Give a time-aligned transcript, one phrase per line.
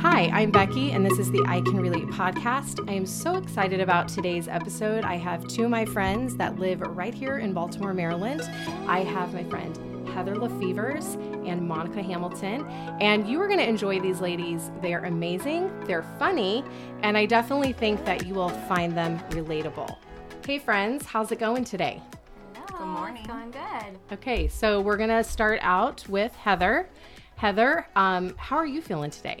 [0.00, 2.88] Hi, I'm Becky, and this is the I Can Relate podcast.
[2.88, 5.02] I am so excited about today's episode.
[5.02, 8.42] I have two of my friends that live right here in Baltimore, Maryland.
[8.86, 9.76] I have my friend
[10.10, 11.16] Heather Lefevers
[11.48, 12.64] and Monica Hamilton,
[13.00, 14.70] and you are going to enjoy these ladies.
[14.80, 16.62] They're amazing, they're funny,
[17.02, 19.96] and I definitely think that you will find them relatable.
[20.46, 22.00] Hey, friends, how's it going today?
[22.54, 23.24] Good morning.
[23.26, 23.98] Going good.
[24.12, 26.88] Okay, so we're going to start out with Heather.
[27.34, 29.40] Heather, um, how are you feeling today?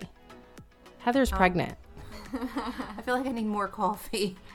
[1.08, 1.74] Heather's um, pregnant.
[2.34, 4.36] I feel like I need more coffee.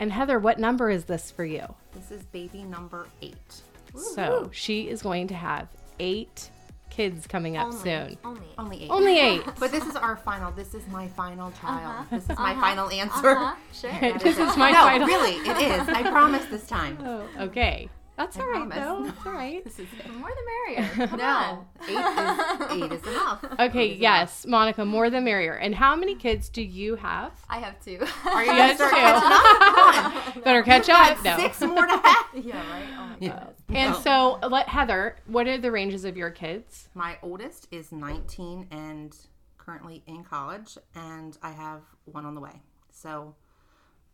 [0.00, 1.74] And Heather, what number is this for you?
[1.92, 3.62] This is baby number eight.
[3.96, 5.66] So she is going to have
[5.98, 6.52] eight
[6.88, 8.16] kids coming up soon.
[8.24, 8.46] Only.
[8.56, 8.90] Only eight.
[8.90, 9.42] Only eight.
[9.58, 10.52] But this is our final.
[10.52, 11.66] This is my final uh-huh.
[11.66, 12.06] child.
[12.12, 12.60] This is my uh-huh.
[12.60, 13.30] final answer.
[13.30, 13.56] Uh-huh.
[13.72, 14.18] Sure.
[14.20, 15.00] this is my final answer.
[15.00, 15.08] no, final.
[15.08, 15.88] really, it is.
[15.88, 16.96] I promise this time.
[17.04, 17.88] Oh, okay.
[18.18, 18.76] That's all right, promise.
[18.78, 19.04] though.
[19.04, 19.64] That's all right.
[19.64, 20.12] This is it.
[20.14, 21.06] More the merrier.
[21.06, 21.66] Come No, on.
[21.88, 23.44] eight is, eight is enough.
[23.58, 25.54] Okay, is yes, Monica, more the merrier.
[25.54, 27.32] And how many kids do you have?
[27.48, 27.98] I have two.
[28.26, 28.96] Are you guys gonna start two.
[28.98, 30.44] catching up?
[30.44, 31.24] Better catch up.
[31.24, 31.36] No.
[31.36, 32.26] Six more to have.
[32.34, 32.84] yeah, right?
[32.98, 33.28] Oh my Yeah.
[33.30, 33.54] god.
[33.70, 34.00] And No.
[34.40, 36.88] so, let Heather, what are the ranges of your kids?
[36.94, 39.16] My oldest is 19 and
[39.58, 42.62] currently in college, and I have one on the way.
[42.90, 43.34] So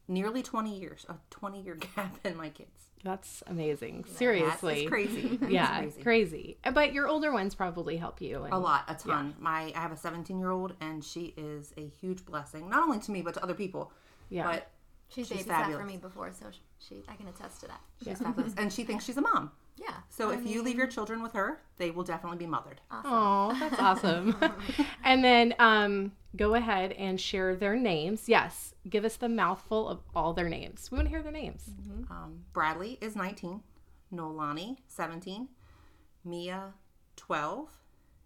[0.09, 2.84] nearly 20 years, a 20 year gap in my kids.
[3.05, 4.03] That's amazing.
[4.07, 4.87] That's Seriously.
[4.87, 5.39] crazy.
[5.43, 6.03] It's Yeah, crazy.
[6.03, 6.59] crazy.
[6.73, 8.43] But your older ones probably help you.
[8.45, 9.35] And, A lot, a ton.
[9.39, 12.99] My I have a 17 year old, and she is a huge blessing, not only
[13.01, 13.93] to me but to other people.
[14.31, 14.45] Yeah.
[14.51, 14.71] But
[15.11, 15.81] She's, She's babysat fabulous.
[15.83, 16.47] for me before, so
[16.79, 17.81] she, I can attest to that.
[18.03, 19.53] she's fabulous, and she thinks she's a mom.
[19.77, 19.95] Yeah.
[20.09, 22.81] So if you leave your children with her, they will definitely be mothered.
[22.91, 24.37] Oh, that's awesome.
[25.05, 28.29] and then um, go ahead and share their names.
[28.29, 30.91] Yes, give us the mouthful of all their names.
[30.91, 31.71] We want to hear their names.
[32.11, 33.63] Um, Bradley is 19,
[34.13, 35.49] Nolani 17,
[36.25, 36.75] Mia
[37.17, 37.69] 12,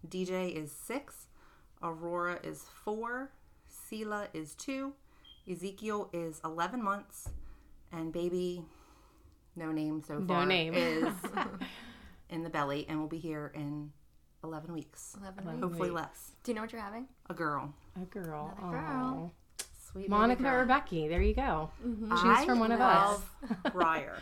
[0.07, 1.29] DJ is 6,
[1.83, 3.31] Aurora is 4,
[3.71, 4.93] Sela is 2,
[5.51, 7.31] Ezekiel is 11 months,
[7.93, 8.65] and baby,
[9.59, 10.75] no name so far, name.
[10.75, 11.09] is
[12.31, 13.91] in the belly and will be here in
[14.45, 15.17] 11 weeks.
[15.21, 15.61] 11 weeks.
[15.61, 16.01] Hopefully weeks.
[16.01, 16.31] less.
[16.45, 17.09] Do you know what you're having?
[17.29, 17.75] A girl.
[18.01, 18.55] A girl.
[18.59, 19.33] Another girl.
[19.35, 19.65] Aw.
[19.91, 20.55] Sweet Monica girl.
[20.55, 21.09] or Becky.
[21.09, 21.71] There you go.
[21.85, 22.15] Mm-hmm.
[22.17, 23.21] Choose from one of us.
[23.43, 24.19] love Briar.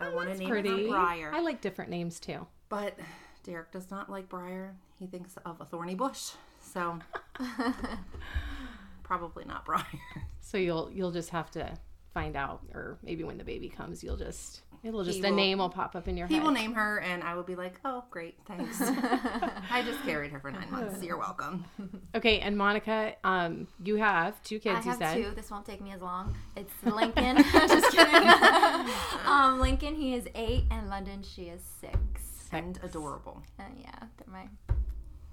[0.00, 0.84] I oh, want to That's name pretty.
[0.84, 1.32] her Briar.
[1.34, 2.46] I like different names too.
[2.68, 2.98] But
[3.44, 4.74] Derek does not like Briar.
[4.98, 6.30] He thinks of a thorny bush.
[6.60, 6.98] So
[9.02, 9.84] probably not Briar.
[10.40, 11.78] So you'll you'll just have to
[12.14, 15.36] find out, or maybe when the baby comes, you'll just it'll just He a will-
[15.36, 16.40] name will pop up in your He head.
[16.40, 18.80] He will name her and I will be like, oh, great, thanks.
[18.80, 21.02] I just carried her for nine months.
[21.02, 21.64] You're welcome.
[22.14, 24.80] Okay, and Monica, um, you have two kids.
[24.80, 25.14] I you have said.
[25.14, 25.30] two.
[25.36, 26.36] This won't take me as long.
[26.56, 27.36] It's Lincoln.
[27.52, 28.28] Just kidding.
[29.26, 32.48] um, Lincoln, he is eight, and London, she is six.
[32.50, 33.42] And adorable.
[33.60, 34.48] And yeah, they're my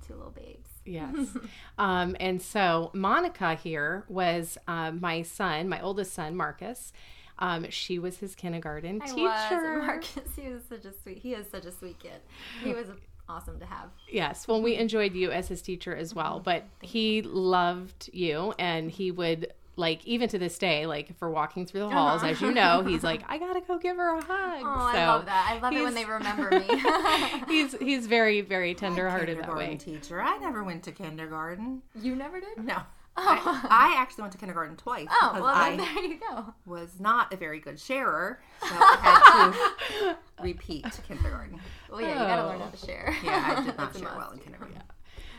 [0.06, 0.67] two little babes.
[0.88, 1.28] Yes.
[1.78, 6.94] um, and so Monica here was um, my son, my oldest son, Marcus.
[7.40, 9.22] Um, she was his kindergarten I teacher.
[9.22, 9.86] was.
[9.86, 11.20] Marcus, he was such a sweet.
[11.20, 12.20] He is such a sweet kid.
[12.64, 12.88] He was
[13.30, 13.90] awesome to have.
[14.10, 14.48] Yes.
[14.48, 19.12] Well, we enjoyed you as his teacher as well, but he loved you and he
[19.12, 22.52] would like even to this day, like if we're walking through the halls, as you
[22.52, 24.62] know, he's like, I gotta go give her a hug.
[24.64, 25.50] Oh, I love that.
[25.56, 26.68] I love it when they remember me.
[27.48, 29.78] He's he's very very tenderhearted that kindergarten way.
[29.78, 30.22] teacher.
[30.22, 31.82] I never went to kindergarten.
[31.96, 32.58] you never did?
[32.64, 32.78] No.
[33.20, 36.54] I, I actually went to kindergarten twice Oh, because well, I there you go.
[36.68, 38.40] was not a very good sharer.
[38.62, 39.54] So I
[40.00, 41.60] had to repeat kindergarten.
[41.90, 42.66] Well, yeah, you gotta learn Oh.
[42.66, 43.16] how to share.
[43.24, 44.76] Yeah, I did not share well in kindergarten.
[44.76, 44.84] Yeah.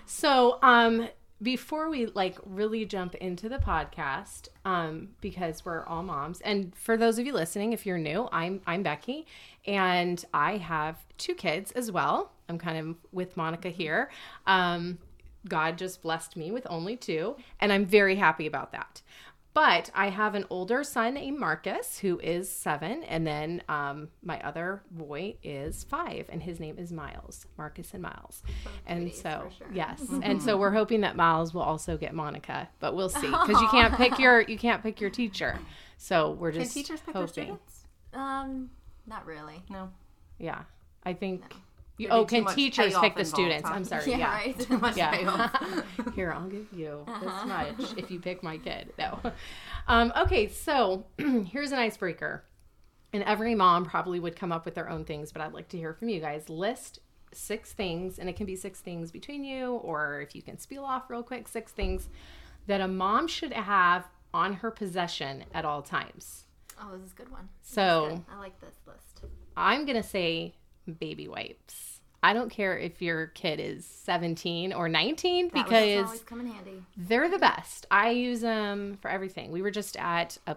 [0.06, 1.09] So, um,
[1.43, 6.97] before we like really jump into the podcast, um, because we're all moms, and for
[6.97, 9.26] those of you listening, if you're new, I'm I'm Becky,
[9.66, 12.32] and I have two kids as well.
[12.49, 14.10] I'm kind of with Monica here.
[14.47, 14.99] Um,
[15.49, 19.03] God just blessed me with only two, and I'm very happy about that.
[19.54, 24.41] But I have an older son named Marcus who is seven, and then um, my
[24.41, 28.42] other boy is five, and his name is Miles, Marcus and Miles.
[28.87, 29.66] And cuties, so, sure.
[29.72, 33.61] yes, and so we're hoping that Miles will also get Monica, but we'll see because
[33.61, 35.58] you can't pick your you can't pick your teacher.
[35.96, 37.44] So we're Can just teachers pick their hoping.
[37.44, 37.84] students?
[38.14, 38.70] Um,
[39.06, 39.64] not really.
[39.69, 39.90] No.
[40.38, 40.62] Yeah,
[41.05, 41.43] I think.
[41.99, 43.69] You, oh, can teachers pick the students?
[43.69, 44.05] I'm sorry.
[44.11, 44.33] Yeah, Yeah.
[44.33, 44.59] right.
[44.61, 45.50] Too much Yeah.
[46.15, 47.75] Here, I'll give you Uh-huh.
[47.75, 48.93] this much if you pick my kid.
[48.99, 49.19] No.
[49.89, 52.45] Um, okay, so here's an icebreaker.
[53.12, 55.77] And every mom probably would come up with their own things, but I'd like to
[55.79, 56.49] hear from you guys.
[56.49, 57.00] List
[57.33, 60.85] six things, and it can be six things between you, or if you can spiel
[60.85, 62.09] off real quick, six things
[62.67, 66.45] that a mom should have on her possession at all times.
[66.81, 67.49] Oh, this is a good one.
[67.62, 68.25] This So- good.
[68.31, 69.25] I like this list.
[69.56, 70.55] I'm going to say
[70.88, 72.00] baby wipes.
[72.23, 76.49] I don't care if your kid is 17 or 19 That because always come in
[76.49, 76.82] handy.
[76.96, 77.87] they're the best.
[77.93, 79.52] I use them for everything.
[79.52, 80.56] We were just at a,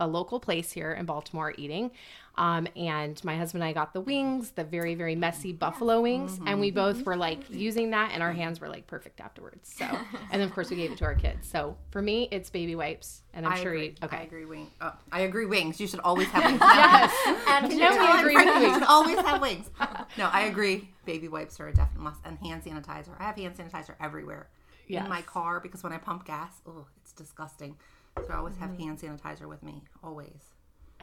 [0.00, 1.90] a local place here in Baltimore eating,
[2.36, 6.40] um, and my husband and I got the wings, the very, very messy buffalo wings,
[6.46, 9.72] and we both were like using that, and our hands were like perfect afterwards.
[9.76, 9.84] So,
[10.32, 11.46] and then of course we gave it to our kids.
[11.48, 13.86] So for me, it's baby wipes, and I'm I sure agree.
[13.88, 14.16] you, okay.
[14.16, 14.44] I agree.
[14.46, 14.70] Wing.
[14.80, 15.44] Oh, I agree.
[15.46, 15.78] Wings.
[15.80, 16.60] You should always have wings.
[16.74, 17.12] Yes.
[17.48, 18.74] And No, you we agree with You wings.
[18.74, 19.70] should always have wings.
[20.16, 20.88] No, I agree.
[21.04, 23.10] Baby wipes are a definite must, and hand sanitizer.
[23.18, 24.48] I have hand sanitizer everywhere
[24.86, 25.04] Yes.
[25.04, 27.76] in my car because when I pump gas, oh, it's disgusting.
[28.18, 28.62] So I always Mm-hmm.
[28.62, 30.50] have hand sanitizer with me, always.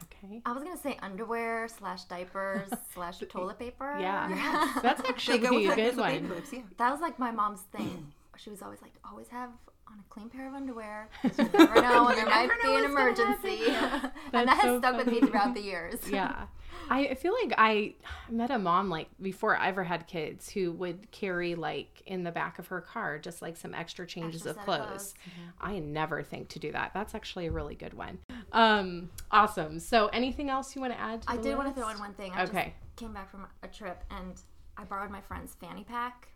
[0.04, 0.40] Okay.
[0.46, 3.96] I was gonna say underwear slash diapers slash toilet paper.
[3.98, 4.78] Yeah.
[4.82, 6.28] That's actually go a good one.
[6.30, 6.60] wipes, yeah.
[6.76, 8.12] That was like my mom's thing.
[8.36, 9.50] She was always like, always have
[9.90, 11.08] on a clean pair of underwear.
[11.22, 13.64] You never know when there might be an emergency.
[13.66, 15.96] and That's that has so stuck with me throughout the years.
[16.10, 16.46] yeah.
[16.90, 17.94] I feel like I
[18.30, 22.30] met a mom like before I ever had kids who would carry like in the
[22.30, 24.88] back of her car just like some extra changes Extra of set of clothes.
[24.88, 25.14] clothes.
[25.60, 26.92] I never think to do that.
[26.94, 28.18] That's actually a really good one.
[28.52, 29.80] Um awesome.
[29.80, 32.14] So anything else you want to add to I did want to throw in one
[32.14, 32.32] thing.
[32.34, 32.72] I Okay.
[32.86, 34.40] just came back from a trip and
[34.78, 36.28] I borrowed my friend's fanny pack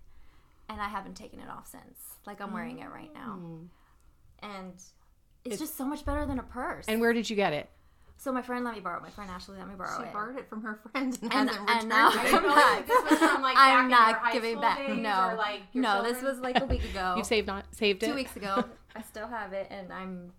[0.68, 1.98] and I haven't taken it off since.
[2.26, 3.38] Like I'm wearing it right now.
[3.40, 3.66] Mm.
[4.42, 4.72] And
[5.44, 6.84] it's, just so much better than a purse.
[6.88, 7.68] And where did you get it?
[8.18, 9.02] so my friend let me borrow it.
[9.02, 10.12] My friend Ashley let me borrow She it.
[10.12, 12.18] borrowed it from her friend and, And- hasn't and now- it.
[12.34, 14.78] I'm not- This was from, like, I'm in your not high giving school back.
[14.78, 16.32] days No, or, like, your no, this children?
[16.32, 17.14] was like a week ago.
[17.16, 18.06] You've saved not saved it.
[18.06, 18.64] two weeks ago.
[18.94, 20.32] I still have it, and I'm.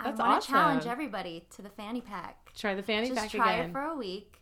[0.00, 2.52] I That's want to challenge everybody to the fanny pack.
[2.56, 3.68] Try the fanny Just pack try again.
[3.70, 4.40] it for a week.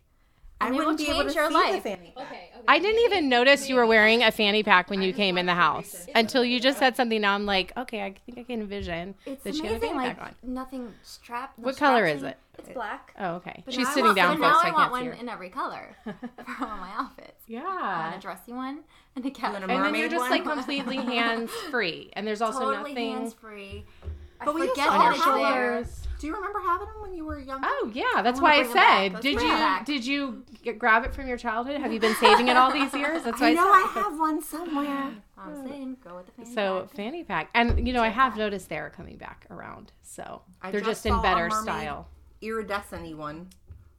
[0.61, 1.83] I and it will wouldn't be able to change your see life.
[1.83, 2.27] the fanny pack.
[2.67, 5.55] I didn't even notice you were wearing a fanny pack when you came in the
[5.55, 7.19] house until you just said something.
[7.19, 9.95] Now I'm like, okay, I think I can envision It's that she had a amazing.
[9.97, 11.57] fanny Like pack nothing strapped.
[11.57, 12.37] no What color is in- it?
[12.59, 13.13] It's black.
[13.17, 13.63] Oh, okay.
[13.65, 14.65] But She's now I sitting want- down, but now folks.
[14.65, 15.13] I, I want can't one see her.
[15.13, 16.13] in every color for
[16.65, 17.31] all my outfits.
[17.31, 18.03] I Yeah.
[18.03, 18.79] want a dressy one
[19.15, 19.53] and a cat.
[19.53, 20.29] want a And then you're mermaid just one?
[20.29, 23.11] like completely hands free, and there's also totally nothing.
[23.13, 23.85] hands free.
[24.39, 25.73] I But we used forget to on that it's have there.
[25.85, 26.07] shoulders.
[26.21, 27.67] Do you remember having them when you were younger?
[27.67, 29.11] Oh yeah, that's why I bring 'em back.
[29.13, 29.21] said.
[29.21, 29.85] Did you back.
[29.85, 31.81] did you get, grab it from your childhood?
[31.81, 33.23] Have you been saving it all these years?
[33.23, 33.99] That's why I I, know said.
[33.99, 34.87] I have one somewhere.
[35.35, 36.95] Uh, I'm saying go with the fanny So pack.
[36.95, 39.91] fanny pack, and you know I have noticed they're coming back around.
[40.03, 42.07] So they're just just in better style.
[42.41, 43.49] Iridescent one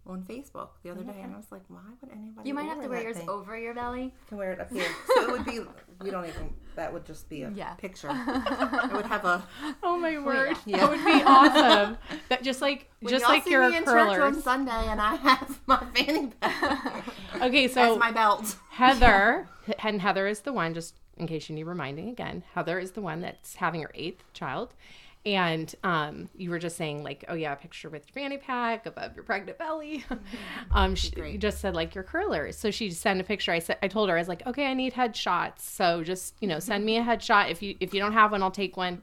[0.07, 2.49] on Facebook the other day, and I was like, why would anybody?
[2.49, 3.29] You might have to wear yours thing?
[3.29, 4.13] over your belly.
[4.27, 4.87] I can wear it up here.
[5.15, 5.61] So it would be.
[6.01, 6.53] We don't even.
[6.75, 7.75] That would just be a Yeah.
[7.75, 8.09] picture.
[8.11, 9.43] It would have a.
[9.83, 10.79] Oh my word, yeah.
[10.79, 11.99] that would be awesome.
[12.29, 14.41] That just like When just y'all like see your me in church on.
[14.43, 17.05] Sunday, and I have my fanny pack
[17.41, 18.57] Okay, as so my belt.
[18.71, 19.47] Heather,
[19.85, 23.03] and Heather is the one, just in case you need reminding again, Heather is the
[23.03, 24.75] one that's having her eighth child.
[25.25, 28.87] And um, you were just saying, like, oh, yeah, a picture with your fanny pack
[28.87, 30.05] above your pregnant belly.
[30.73, 32.57] um, she, you just said, like, your curlers.
[32.57, 33.53] So she sent a picture.
[33.53, 35.61] I said, I told her, I was like, okay, I need headshots.
[35.61, 37.51] So just, you know, send me a headshot.
[37.51, 39.03] If you if you don't have one, I'll take one.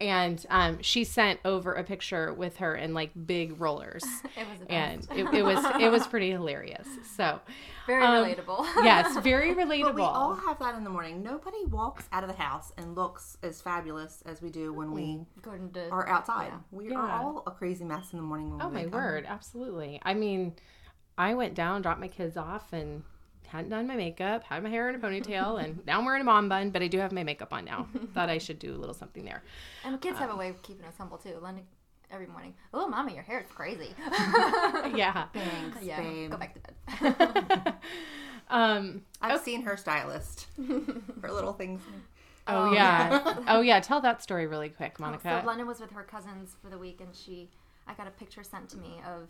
[0.00, 4.02] And um, she sent over a picture with her in like big rollers,
[4.36, 6.88] It was and it, it was it was pretty hilarious.
[7.16, 7.38] So
[7.86, 8.66] very um, relatable.
[8.82, 9.82] yes, very relatable.
[9.82, 11.22] But we all have that in the morning.
[11.22, 15.26] Nobody walks out of the house and looks as fabulous as we do when we
[15.74, 16.52] to are outside.
[16.70, 16.96] We Yeah.
[16.98, 18.92] are all a crazy mess in the morning when Oh we my wake up.
[18.94, 20.00] word, absolutely.
[20.02, 20.54] I mean,
[21.18, 23.02] I went down, dropped my kids off, and
[23.50, 26.24] hadn't done my makeup, had my hair in a ponytail, and now I'm wearing a
[26.24, 27.88] mom bun, but I do have my makeup on now.
[28.14, 29.42] Thought I should do a little something there.
[29.84, 31.36] and kids have a way of keeping us humble too.
[31.42, 31.64] London
[32.12, 32.54] every morning.
[32.72, 33.94] Oh, mommy, your hair is crazy.
[34.94, 35.26] Yeah.
[35.34, 36.30] Thanks, yeah, babe.
[36.30, 37.74] go back to bed.
[38.48, 39.02] Um.
[39.20, 40.46] I've seen her stylist
[41.20, 41.80] for little things.
[42.48, 43.36] Oh yeah.
[43.46, 43.78] oh yeah.
[43.80, 45.40] Tell that story really quick, Monica.
[45.40, 47.48] So London was with her cousins for the week, and she,
[47.86, 49.28] I got a picture sent to me of,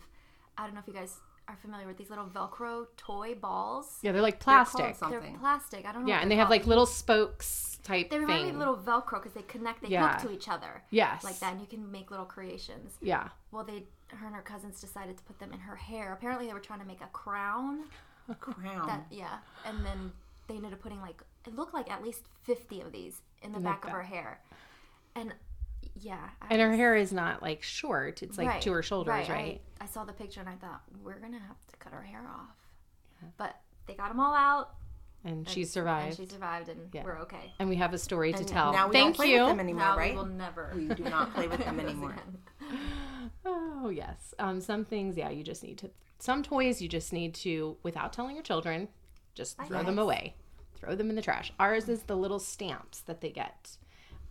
[0.57, 1.17] I don't know if you guys
[1.47, 3.97] are familiar with these little Velcro toy balls.
[4.01, 4.99] yeah, they're like They're called plastic.
[5.09, 5.39] They're something.
[5.39, 5.85] plastic.
[5.85, 6.07] I don't know.
[6.09, 8.77] Yeah, what and they they're have like little spokes type They remind me of little
[8.77, 9.81] Velcro because they connect.
[9.81, 10.13] They Yeah.
[10.19, 10.83] hook to each other.
[10.91, 11.23] Yes.
[11.23, 12.93] Like that, and you can make little creations.
[13.01, 13.29] Yeah.
[13.51, 16.13] Well, they, her and her cousins decided to put them in her hair.
[16.13, 17.85] Apparently, they were trying to make a crown.
[18.29, 18.87] A crown.
[18.87, 20.11] That yeah, and then
[20.47, 23.57] they ended up putting like it looked like at least fifty of these in the
[23.57, 24.39] the back of her hair,
[25.15, 25.33] and
[25.99, 26.29] yeah.
[26.41, 29.27] I And her was- hair is not like short; it's like Right, to her shoulders,
[29.29, 29.61] right?
[29.79, 32.21] I, I saw the picture and I thought we're gonna have to cut her hair
[32.27, 32.55] off,
[33.37, 34.75] but they got them all out.
[35.23, 36.17] And she survived.
[36.19, 37.03] And she survived, and Yeah.
[37.03, 37.53] we're okay.
[37.59, 38.71] And we have a story to And tell.
[38.73, 39.41] now we Thank don't play you.
[39.41, 40.13] with them anymore, now right?
[40.13, 40.71] we will never.
[40.75, 42.15] We do not play with them anymore.
[43.45, 44.33] Oh yes.
[44.39, 45.89] Um, some things, yeah, you just need to.
[46.19, 48.87] Some toys, you just need to, without telling your children,
[49.33, 50.35] just throw them away,
[50.75, 51.51] throw them in the trash.
[51.59, 53.77] Ours is the little stamps that they get,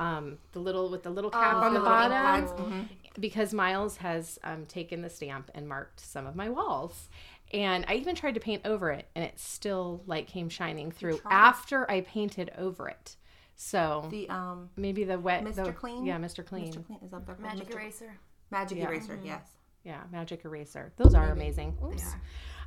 [0.00, 2.88] um, the little with the little cap Oh, on the the bottom, pads, mhm.
[3.21, 7.09] because Miles has um, taken the stamp and marked some of my walls,
[7.52, 11.21] And I even tried to paint over it and it still like came shining through
[11.28, 13.16] after I painted over it.
[13.57, 15.64] So The um maybe the wet Mr.
[15.66, 16.07] the- Clean?
[16.07, 16.47] Yeah, Mr.
[16.47, 16.73] Clean.
[16.73, 16.87] Mr.
[16.87, 17.37] Clean is up there.
[17.40, 17.75] Magic Mr.
[17.75, 18.12] eraser.
[18.50, 18.87] Magic Yeah.
[18.88, 19.19] eraser.
[19.23, 19.42] Yes.
[19.85, 20.92] Yeah, magic eraser.
[20.97, 21.76] Those are amazing.
[21.85, 22.14] Oops.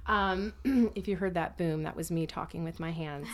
[0.05, 0.53] Um,
[0.95, 3.27] if you heard that boom, that was me talking with my hands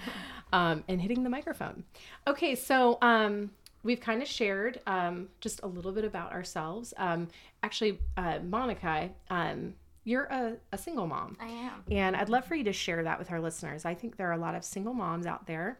[0.52, 1.84] um, and hitting the microphone.
[2.26, 3.50] Okay, so um,
[3.82, 6.94] we've kind of shared um, just a little bit about ourselves.
[6.96, 7.28] Um,
[7.62, 9.74] actually, uh, Monica, um,
[10.04, 11.36] you're a, a single mom.
[11.40, 11.82] I am.
[11.90, 13.84] And I'd love for you to share that with our listeners.
[13.84, 15.78] I think there are a lot of single moms out there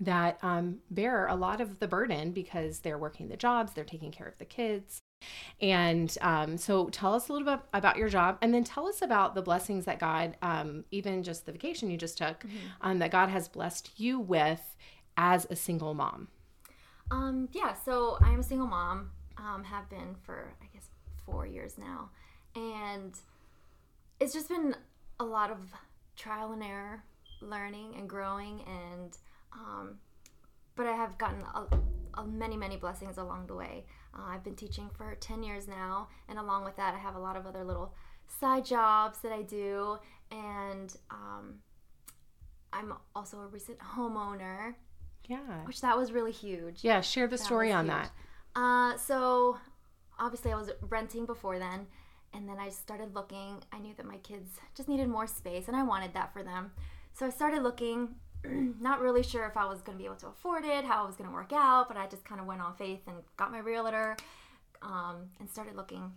[0.00, 4.10] that um, bear a lot of the burden because they're working the jobs, they're taking
[4.10, 5.00] care of the kids.
[5.60, 9.02] And um, so tell us a little bit about your job and then tell us
[9.02, 12.44] about the blessings that God, um, even just the vacation you just took,
[12.80, 14.76] um, that God has blessed you with
[15.16, 16.28] as a single mom.
[17.10, 19.10] Um, yeah, so I am a single mom.
[19.36, 20.90] Um, have been for I guess
[21.24, 22.10] four years now,
[22.54, 23.16] and
[24.20, 24.76] it's just been
[25.18, 25.56] a lot of
[26.14, 27.02] trial and error,
[27.40, 29.16] learning and growing, and
[29.52, 29.98] um,
[30.76, 33.86] but I have gotten a, a many many blessings along the way.
[34.14, 37.20] Uh, I've been teaching for ten years now, and along with that, I have a
[37.20, 37.94] lot of other little
[38.26, 39.98] side jobs that I do,
[40.30, 41.60] and um,
[42.72, 44.74] I'm also a recent homeowner,
[45.28, 45.64] Yeah.
[45.64, 46.82] which that was really huge.
[46.84, 47.94] Yeah, share the story on huge.
[47.94, 48.10] that.
[48.60, 49.58] Uh, so
[50.18, 51.86] obviously I was renting before then,
[52.32, 53.62] and then I started looking.
[53.72, 56.72] I knew that my kids just needed more space, and I wanted that for them.
[57.12, 58.16] So I started looking,
[58.80, 61.06] not really sure if I was going to be able to afford it, how it
[61.06, 63.50] was going to work out, but I just kind of went on faith and got
[63.50, 64.16] my realtor
[64.82, 66.12] um, and started looking.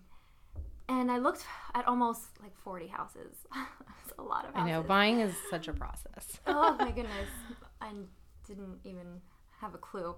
[0.89, 3.35] And I looked at almost like 40 houses.
[4.05, 4.69] It's a lot of houses.
[4.69, 6.39] I know, buying is such a process.
[6.47, 7.29] oh my goodness.
[7.79, 7.89] I
[8.45, 9.21] didn't even
[9.61, 10.15] have a clue.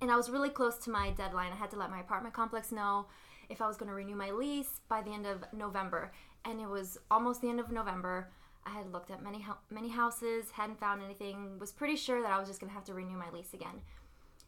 [0.00, 1.52] And I was really close to my deadline.
[1.52, 3.06] I had to let my apartment complex know
[3.48, 6.12] if I was going to renew my lease by the end of November.
[6.44, 8.30] And it was almost the end of November.
[8.66, 11.58] I had looked at many many houses, hadn't found anything.
[11.58, 13.80] Was pretty sure that I was just going to have to renew my lease again.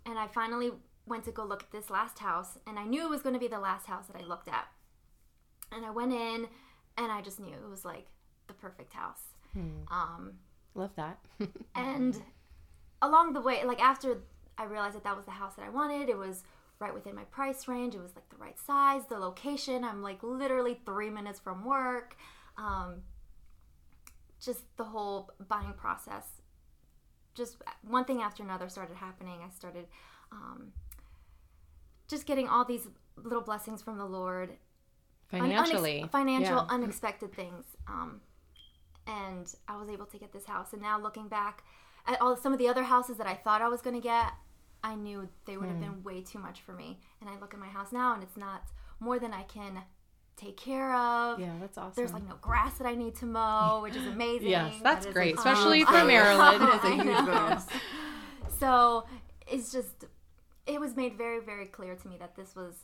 [0.05, 0.73] And I finally
[1.07, 3.39] went to go look at this last house, and I knew it was going to
[3.39, 4.67] be the last house that I looked at.
[5.71, 6.49] And I went in,
[6.97, 8.07] and I just knew it was like
[8.49, 9.23] the perfect house.
[9.91, 10.35] Um,
[10.75, 11.19] Love that.
[11.75, 12.21] and
[13.03, 14.23] along the way, like after
[14.57, 16.43] I realized that that was the house that I wanted, it was
[16.81, 17.95] right within my price range.
[17.95, 19.85] It was like the right size, the location.
[19.85, 22.17] I'm like literally three minutes from work.
[22.57, 23.03] Um,
[24.45, 26.25] just the whole buying process.
[27.35, 29.41] Just one thing after another started happening.
[29.45, 29.87] I started
[30.33, 30.73] um,
[32.09, 34.51] just getting all these little blessings from the Lord
[35.33, 36.09] un- unex- Financially.
[36.11, 36.67] financial Yeah.
[36.71, 38.21] unexpected things um,
[39.07, 41.65] and i was able to get this house and now looking back
[42.07, 44.33] at all some of the other houses that i thought i was going to get
[44.85, 45.83] i knew they would have Hmm.
[45.83, 48.37] been way too much for me and i look at my house now and it's
[48.37, 48.63] not
[49.01, 49.83] more than i can
[50.39, 51.93] take care of Yeah, that's awesome.
[51.97, 55.11] there's like no grass that i need to mow which is amazing yes, that's is
[55.11, 56.61] a great, especially for Maryland.
[56.63, 57.67] That is a I huge bonus.
[58.59, 59.05] so
[59.47, 60.05] it's just
[60.67, 62.75] it was made very very clear to me that this was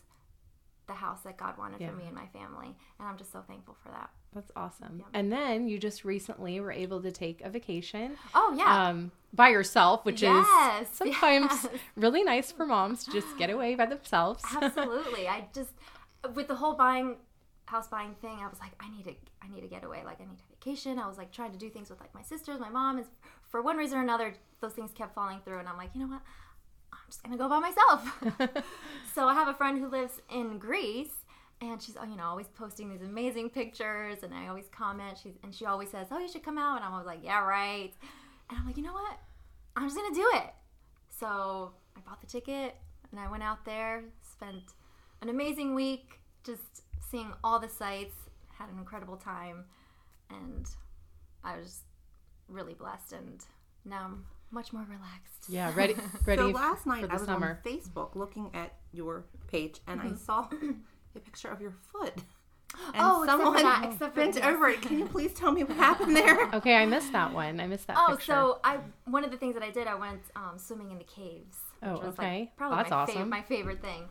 [0.86, 1.90] the house that god wanted Yeah.
[1.90, 5.02] for me and my family and i'm just so thankful for that That's awesome.
[5.14, 9.48] And then you just recently were able to take a vacation oh yeah um, by
[9.48, 11.68] yourself, which Yes, is sometimes yes.
[11.96, 14.42] really nice for moms to just get away by themselves.
[14.60, 15.70] absolutely i just
[16.34, 17.16] with the whole buying
[17.66, 20.20] house buying thing i was like i need to i need to get away like
[20.20, 20.98] i need a vacation.
[20.98, 23.06] I was like trying to do things with like my sisters my mom and
[23.48, 26.08] for one reason or another those things kept falling through and i'm like you know
[26.08, 26.22] what?
[26.92, 28.64] I'm just gonna go by myself.
[29.14, 31.14] So i have a friend who lives in greece
[31.60, 35.54] and she's you know always posting these amazing pictures and i always comment she's and
[35.54, 37.92] she always says oh you should come out and i'm always like yeah right.
[38.50, 39.18] And i'm like you know what?
[39.76, 40.50] I'm just gonna do it.
[41.08, 42.76] So I bought the ticket
[43.10, 44.72] and I went out there, spent
[45.22, 48.14] an amazing week just seeing all the sights,
[48.58, 49.64] had an incredible time,
[50.30, 50.66] and
[51.42, 51.80] I was
[52.48, 53.12] really blessed.
[53.12, 53.44] And
[53.84, 55.44] now I'm much more relaxed.
[55.48, 55.94] yeah, ready,
[56.26, 57.60] ready So last night for the I was summer.
[57.64, 60.14] on Facebook looking at your page and Mm-hmm.
[60.14, 60.48] I saw
[61.16, 62.14] a picture of your foot.
[62.92, 64.44] And Oh, except for someone that, except for bent yes.
[64.44, 64.82] over it.
[64.82, 66.48] Can you please tell me what happened there?
[66.54, 67.60] Okay, I missed that one.
[67.60, 68.10] I missed that picture.
[68.12, 68.32] Oh, picture.
[68.32, 71.04] so I one of the things that I did, I went um, swimming in the
[71.04, 71.56] caves.
[71.78, 72.40] Which Oh, was okay.
[72.40, 73.14] Like, probably That's my, awesome.
[73.26, 74.02] fav- my favorite thing.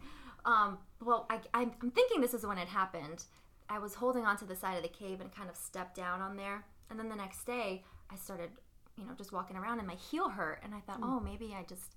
[0.46, 3.26] Um, well, I, I, I'm thinking this is when it happened.
[3.70, 6.36] I was holding onto the side of the cave and kind of stepped down on
[6.36, 6.66] there.
[6.90, 8.50] And then the next day, I started,
[8.98, 10.60] you know, just walking around and my heel hurt.
[10.64, 11.04] And I thought, Hmm.
[11.06, 11.96] oh, maybe I just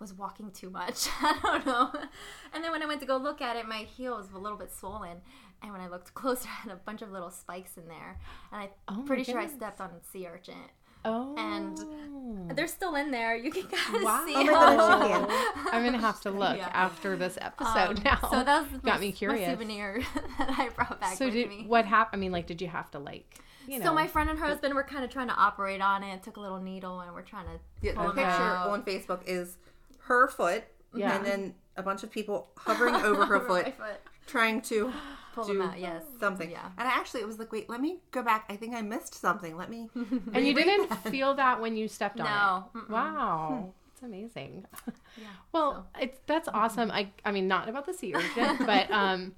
[0.00, 1.08] was walking too much.
[1.20, 1.90] I don't know.
[2.54, 4.58] And then when I went to go look at it, my heel was a little
[4.58, 5.18] bit swollen.
[5.62, 8.18] And when I looked closer, I had a bunch of little spikes in there.
[8.52, 10.54] And Oh I'm my pretty sure I stepped on a sea urchin.
[11.04, 11.34] Oh.
[11.38, 13.36] And they're still in there.
[13.36, 14.24] You can kind of Wow.
[14.26, 14.34] see.
[14.36, 15.66] Oh my how- goodness, you can.
[15.74, 16.68] I'm gonna have to look Yeah.
[16.72, 18.18] after this episode Um, now.
[18.30, 19.46] So that was got my, me curious.
[19.48, 20.02] My souvenir
[20.38, 21.64] that I brought back so with did me.
[21.66, 22.18] what happened?
[22.18, 23.86] I mean, like, did you have to like, you know?
[23.86, 26.22] So my friend and her husband were kind of trying to operate on it.
[26.22, 28.70] Took a little needle and we're trying to Yeah, pull the them picture out.
[28.70, 29.56] on Facebook is
[30.04, 30.64] her foot,
[30.94, 31.16] Yeah.
[31.16, 34.00] and then a bunch of people hovering over her Over foot, foot.
[34.26, 34.92] trying to
[35.34, 35.78] Pull do them out.
[35.78, 36.02] Yes.
[36.20, 36.50] something.
[36.50, 36.68] Yeah.
[36.78, 38.44] And I actually, it was like, wait, let me go back.
[38.48, 39.56] I think I missed something.
[39.56, 39.88] Let me.
[39.94, 42.80] and you didn't feel that when you stepped on No.
[42.80, 42.84] it.
[42.84, 42.90] Mm-mm.
[42.90, 44.66] Wow, it's amazing.
[44.86, 45.24] Yeah.
[45.52, 46.90] Well, it's that's awesome.
[46.90, 49.34] I I mean, not about the sea urchin, but um,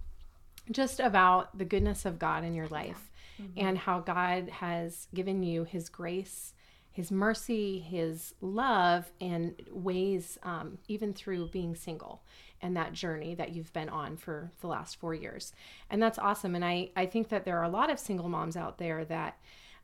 [0.70, 3.11] just about the goodness of God in your life
[3.56, 6.52] and how God has given you His grace,
[6.92, 12.23] His mercy, His love, and ways um, even through being single
[12.62, 15.52] and that journey that you've been on for the last four years,
[15.88, 16.54] and that's awesome.
[16.54, 19.38] And I I think that there are a lot of single moms out there that.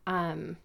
[0.06, 0.56] Um,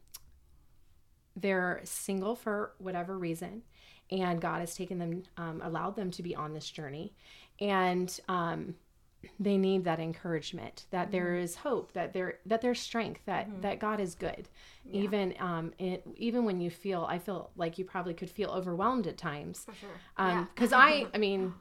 [1.36, 3.64] they're single for whatever reason
[4.12, 7.14] and god has taken them um, allowed them to be on this journey
[7.60, 8.76] and um,
[9.40, 13.80] they need that encouragement that there is hope that there that there's strength that that
[13.80, 14.50] god is good
[14.92, 19.08] even um it, even when you feel i feel like you probably could feel overwhelmed
[19.08, 19.90] at times For sure.
[20.18, 21.54] um because i i mean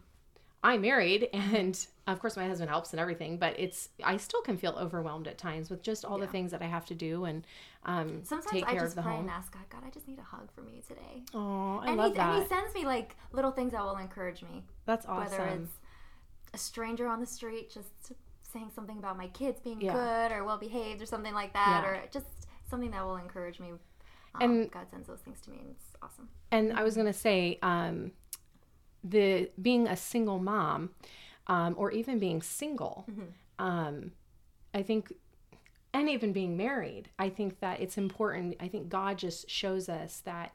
[0.62, 4.56] i'm married and of course my husband helps and everything but it's i still can
[4.56, 7.46] feel overwhelmed at times with just all the things that i have to do and
[7.86, 9.90] um Sometimes take I care just of the pray home and ask God, God, I
[9.90, 11.22] just need a hug from you today.
[11.34, 13.96] oh i and love he, that And he sends me like little things that will
[13.96, 14.62] encourage me.
[14.84, 15.38] that's awesome.
[15.38, 15.72] Whether it's
[16.52, 18.12] a stranger on the street just
[18.52, 19.92] saying something about my kids being Yeah.
[19.94, 21.88] good or well behaved or something like that, Yeah.
[21.90, 22.26] or just
[22.68, 23.70] something that will encourage me.
[24.34, 26.28] Um, And- God sends those things to me, and it's awesome.
[26.50, 28.10] And I was going to say, um,
[29.02, 30.90] the being a single mom,
[31.46, 33.06] um, or even being single,
[33.58, 34.12] um,
[34.72, 35.12] I think,
[35.92, 38.56] and even being married, I think that it's important.
[38.60, 40.52] I think God just shows us that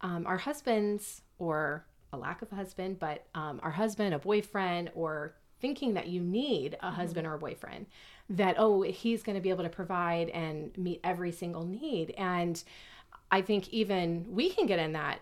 [0.00, 4.90] um, our husbands, or a lack of a husband, but um, our husband, a boyfriend,
[4.94, 7.86] or thinking that you need a husband or a boyfriend,
[8.30, 12.14] that, oh, he's going to be able to provide and meet every single need.
[12.16, 12.62] And
[13.30, 15.20] I think even we can get in that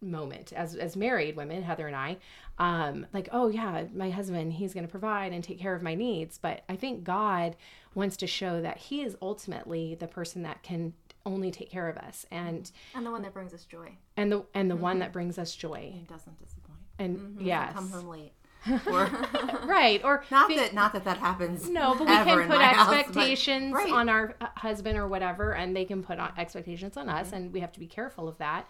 [0.00, 2.16] moment as as married women, Heather and I,
[2.58, 5.94] um, like, oh yeah, my husband, he's going to provide and take care of my
[5.94, 6.38] needs.
[6.38, 7.56] But I think God
[7.94, 10.92] wants to show that He is ultimately the person that can
[11.26, 13.96] only take care of us, and And the one that brings us joy.
[14.16, 15.92] and the and the one that brings us joy.
[16.02, 16.78] It doesn't disappoint.
[16.98, 18.32] And yes, Come home late.
[18.86, 19.08] Or
[19.66, 21.68] right, or not the- that not that that happens.
[21.68, 23.92] No, but we can put my house, but- expectations right.
[23.92, 27.52] on our uh, husband or whatever, and they can put on expectations on us, and
[27.52, 28.68] we have to be careful of that.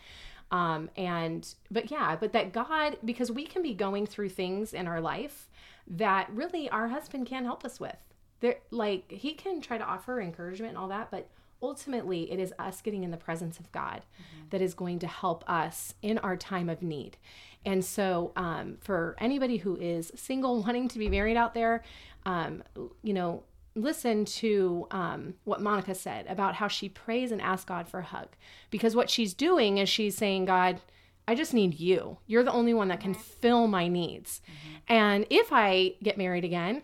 [0.50, 4.86] Um, and but yeah, but that God, because we can be going through things in
[4.86, 5.48] our life
[5.86, 7.96] that really our husband can't help us with.
[8.40, 11.28] There, like he can try to offer encouragement and all that, but
[11.62, 14.02] ultimately it is us getting in the presence of God
[14.50, 17.16] that is going to help us in our time of need.
[17.64, 21.82] And so, um, for anybody who is single, wanting to be married out there,
[22.24, 22.62] um,
[23.02, 23.42] you know,
[23.82, 28.04] listen to um, what Monica said about how she prays and asks God for a
[28.04, 28.28] hug.
[28.70, 30.80] Because what she's doing is she's saying, God,
[31.26, 32.18] I just need you.
[32.26, 34.40] You're the only one that can fill my needs.
[34.88, 36.82] And if I get married again,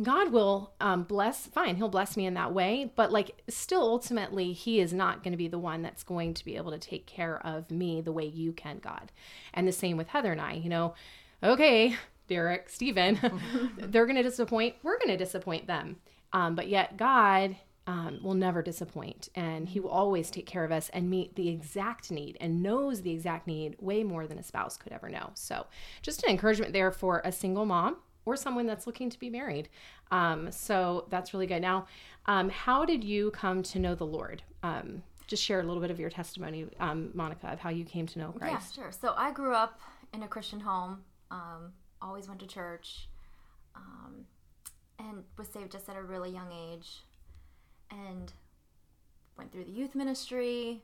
[0.00, 2.92] God will um, bless, fine, He'll bless me in that way.
[2.94, 6.44] But like, still, ultimately, He is not going to be the one that's going to
[6.44, 9.10] be able to take care of me the way you can, God.
[9.54, 10.94] And the same with Heather and I, you know,
[11.42, 11.96] okay,
[12.28, 13.18] Derek, Stephen,
[13.78, 14.76] they're going to disappoint.
[14.82, 15.96] We're going to disappoint them.
[16.32, 20.70] Um, but yet, God um, will never disappoint and he will always take care of
[20.70, 24.42] us and meet the exact need and knows the exact need way more than a
[24.42, 25.30] spouse could ever know.
[25.34, 25.66] So,
[26.02, 29.70] just an encouragement there for a single mom or someone that's looking to be married.
[30.10, 31.62] Um, so, that's really good.
[31.62, 31.86] Now,
[32.26, 34.42] um, how did you come to know the Lord?
[34.62, 38.06] Um, just share a little bit of your testimony, um, Monica, of how you came
[38.06, 38.76] to know Christ.
[38.76, 38.92] Yeah, sure.
[38.92, 39.80] So I grew up
[40.12, 41.04] in a Christian home.
[41.30, 43.08] Um, always went to church,
[43.74, 44.26] um,
[44.98, 47.02] and was saved just at a really young age,
[47.90, 48.32] and
[49.36, 50.82] went through the youth ministry.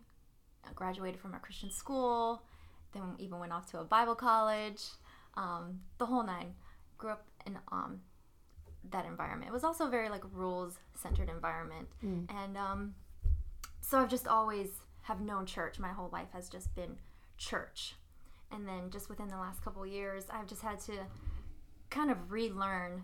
[0.65, 2.43] uh, Graduated from a Christian school,
[2.93, 4.83] then even went off to a Bible college.
[5.37, 6.55] Um, the whole nine.
[6.97, 8.01] Grew up in um,
[8.91, 9.51] that environment.
[9.51, 11.89] It was also a very like rules centered environment,
[12.29, 12.95] and um,
[13.81, 14.69] so I've just always
[15.03, 15.79] have known church.
[15.79, 16.97] My whole life has just been
[17.37, 17.97] church.
[18.53, 20.93] And then just within the last couple years, I've just had to
[21.91, 23.03] kind of relearn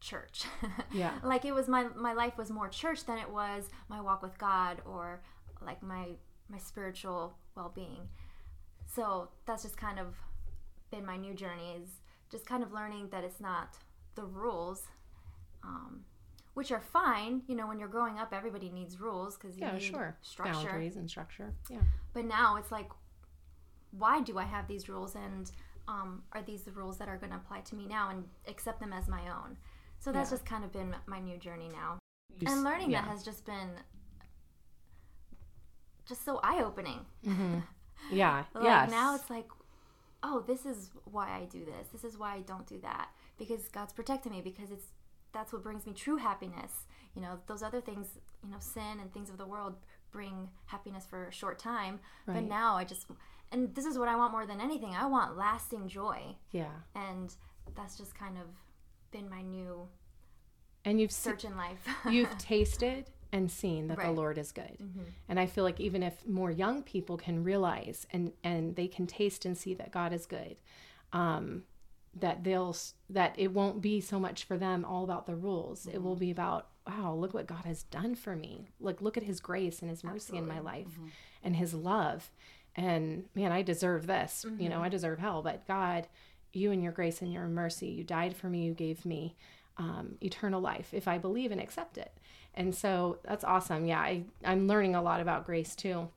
[0.00, 0.44] church.
[0.92, 1.12] Yeah.
[1.22, 4.38] like it was my my life was more church than it was my walk with
[4.38, 5.20] God or
[5.60, 6.10] like my
[6.48, 8.08] my spiritual well-being.
[8.86, 10.14] So that's just kind of
[10.90, 11.88] been my new journey is
[12.30, 13.76] just kind of learning that it's not
[14.14, 14.82] the rules
[15.62, 16.04] um,
[16.54, 17.42] which are fine.
[17.46, 20.16] You know, when you're growing up, everybody needs rules because you Yeah, need sure.
[20.22, 20.52] structure.
[20.54, 21.52] Boundaries and structure.
[21.70, 21.80] Yeah.
[22.14, 22.88] But now it's like,
[23.90, 25.50] why do I have these rules, and
[25.86, 28.80] um, are these the rules that are going to apply to me now, and accept
[28.80, 29.56] them as my own?
[30.00, 30.36] So that's Yeah.
[30.36, 31.98] just kind of been my new journey now,
[32.38, 33.02] You and learning yeah.
[33.02, 33.70] that has just been
[36.06, 37.00] just so eye opening.
[37.26, 37.58] Mm-hmm.
[38.12, 38.44] Yeah.
[38.54, 38.90] Like yes.
[38.90, 39.48] now it's like,
[40.22, 41.88] oh, this is why I do this.
[41.88, 44.86] This is why I don't do that because God's protecting me because it's
[45.32, 46.86] that's what brings me true happiness.
[47.14, 48.06] You know, those other things,
[48.44, 49.74] you know, sin and things of the world
[50.12, 53.06] bring happiness for a short time, but now I just
[53.50, 54.94] and this is what I want more than anything.
[54.94, 56.36] I want lasting joy.
[56.52, 56.70] yeah.
[56.94, 57.34] And
[57.74, 58.46] that's just kind of
[59.10, 59.88] been my new
[60.84, 61.86] And you've se- search in life.
[62.10, 64.78] you've tasted and seen that the Lord is good.
[64.80, 65.02] Mm-hmm.
[65.28, 69.06] And I feel like even if more young people can realize and and they can
[69.06, 70.56] taste and see that God is good,
[71.12, 71.64] um,
[72.14, 75.86] that they'll s- that it won't be so much for them all about the rules.
[75.86, 76.20] It will mm-hmm.
[76.20, 78.70] be about wow, look what God has done for me.
[78.80, 81.08] Like look at His grace and His mercy in my life, mm-hmm.
[81.44, 82.30] and His love.
[82.76, 84.46] And man, I deserve this.
[84.56, 86.06] You know, I deserve hell, but God,
[86.52, 88.64] you and your grace and your mercy, you died for me.
[88.64, 89.36] You gave me
[89.76, 92.12] um, eternal life if I believe and accept it.
[92.54, 93.84] And so that's awesome.
[93.84, 96.08] Yeah, I, I'm learning a lot about grace too.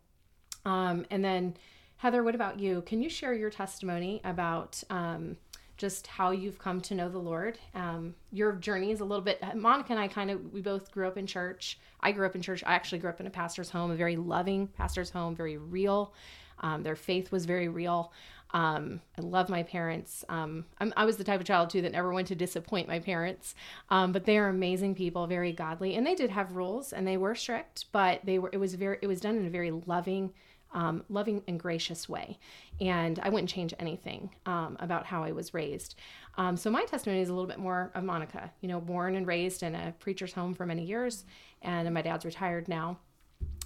[0.65, 1.55] Um, and then,
[1.97, 2.81] Heather, what about you?
[2.81, 5.37] Can you share your testimony about um,
[5.77, 7.59] just how you've come to know the Lord?
[7.75, 11.07] Um, your journey is a little bit, Monica and I kind of, we both grew
[11.07, 11.79] up in church.
[11.99, 12.63] I grew up in church.
[12.65, 16.13] I actually grew up in a pastor's home, a very loving pastor's home, very real.
[16.59, 18.11] Um, their faith was very real.
[18.53, 20.25] Um, I love my parents.
[20.29, 23.55] Um, I was the type of child too that never went to disappoint my parents.
[23.89, 27.17] Um, but they are amazing people, very godly, and they did have rules and they
[27.17, 28.49] were strict, but they were.
[28.51, 28.97] It was very.
[29.01, 30.33] It was done in a very loving,
[30.73, 32.37] um, loving and gracious way.
[32.79, 35.95] And I wouldn't change anything um, about how I was raised.
[36.37, 38.51] Um, so my testimony is a little bit more of Monica.
[38.61, 41.25] You know, born and raised in a preacher's home for many years,
[41.61, 42.97] and my dad's retired now.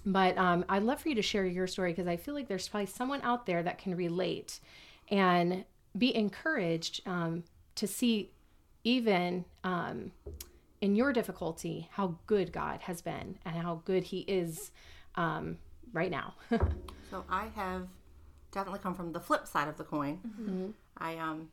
[0.06, 2.68] But um, I'd love for you to share your story because I feel like there's
[2.68, 4.60] probably someone out there that can relate
[5.10, 5.66] and
[5.98, 7.44] be encouraged um,
[7.76, 8.32] to see,
[8.84, 10.12] even um,
[10.82, 14.72] in your difficulty, how good God has been and how good He is
[15.16, 15.58] um,
[15.94, 16.36] right now.
[17.12, 17.88] So I have
[18.52, 20.74] definitely come from the flip side of the coin.
[20.98, 21.50] I um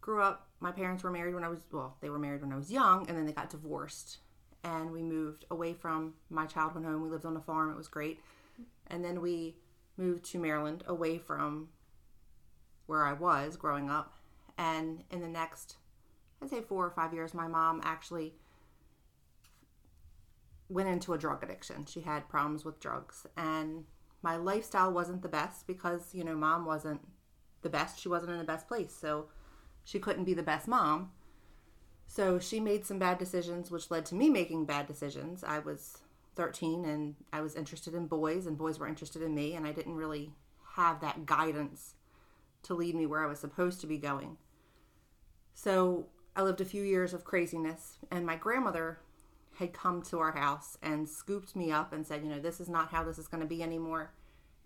[0.00, 0.48] grew up.
[0.58, 1.96] My parents were married when I was well.
[2.00, 4.18] They were married when I was young, and then they got divorced,
[4.64, 7.02] and we moved away from my childhood home.
[7.02, 7.70] We lived on a farm.
[7.70, 8.20] It was great,
[8.86, 9.56] and then we
[9.96, 11.68] moved to Maryland, away from
[12.86, 14.14] where I was growing up.
[14.58, 15.76] And in the next,
[16.42, 18.34] I'd say four or five years, my mom actually
[20.68, 21.84] went into a drug addiction.
[21.86, 23.84] She had problems with drugs, and
[24.22, 27.00] my lifestyle wasn't the best because you know mom wasn't
[27.62, 28.00] the best.
[28.00, 29.26] She wasn't in the best place, so
[29.84, 31.10] she couldn't be the best mom.
[32.10, 35.44] So she made some bad decisions, which led to me making bad decisions.
[35.44, 35.98] I was
[36.34, 39.70] 13 and I was interested in boys, and boys were interested in me, and I
[39.70, 40.32] didn't really
[40.74, 41.94] have that guidance
[42.64, 44.38] to lead me where I was supposed to be going.
[45.54, 48.98] So I lived a few years of craziness, and my grandmother
[49.60, 52.68] had come to our house and scooped me up and said, You know, this is
[52.68, 54.10] not how this is going to be anymore.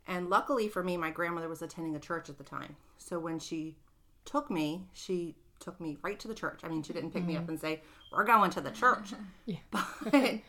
[0.07, 2.77] And luckily for me, my grandmother was attending a church at the time.
[2.97, 3.77] So when she
[4.25, 6.61] took me, she took me right to the church.
[6.63, 7.53] I mean, she didn't pick me up mm-hmm.
[7.53, 9.13] and say, We're going to the church.
[9.47, 9.59] Yeah.
[9.71, 10.41] But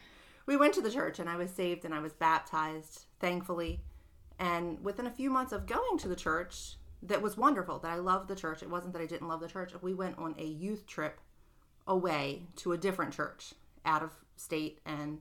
[0.46, 3.82] we went to the church and I was saved and I was baptized, thankfully.
[4.40, 7.96] And within a few months of going to the church, that was wonderful, that I
[7.96, 8.62] loved the church.
[8.62, 9.72] It wasn't that I didn't love the church.
[9.82, 11.20] We went on a youth trip
[11.88, 13.54] away to a different church
[13.86, 14.80] out of state.
[14.86, 15.20] And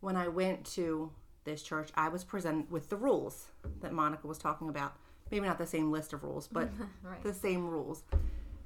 [0.00, 1.12] when I went to
[1.44, 3.46] this church, I was presented with the rules
[3.80, 4.94] that Monica was talking about.
[5.30, 6.68] Maybe not the same list of rules, but
[7.02, 7.22] Right.
[7.22, 8.02] the same rules.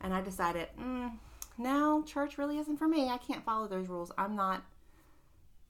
[0.00, 1.12] And I decided, mm,
[1.56, 3.08] no, church really isn't for me.
[3.08, 4.12] I can't follow those rules.
[4.16, 4.62] I'm not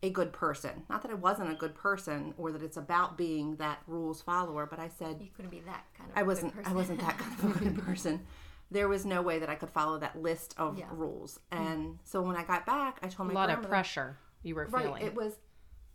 [0.03, 0.85] a good person.
[0.89, 4.67] Not that I wasn't a good person or that it's about being that rules follower,
[4.67, 6.17] but I said, You couldn't be that kind of.
[6.17, 6.75] I a good wasn't I person.
[6.75, 8.21] wasn't that kind of a good person.
[8.71, 10.85] There was no way that I could follow that list of Yeah.
[10.91, 11.41] rules.
[11.51, 14.67] And so when I got back, I told my a lot of pressure you were
[14.67, 15.03] Right, feeling.
[15.03, 15.39] it was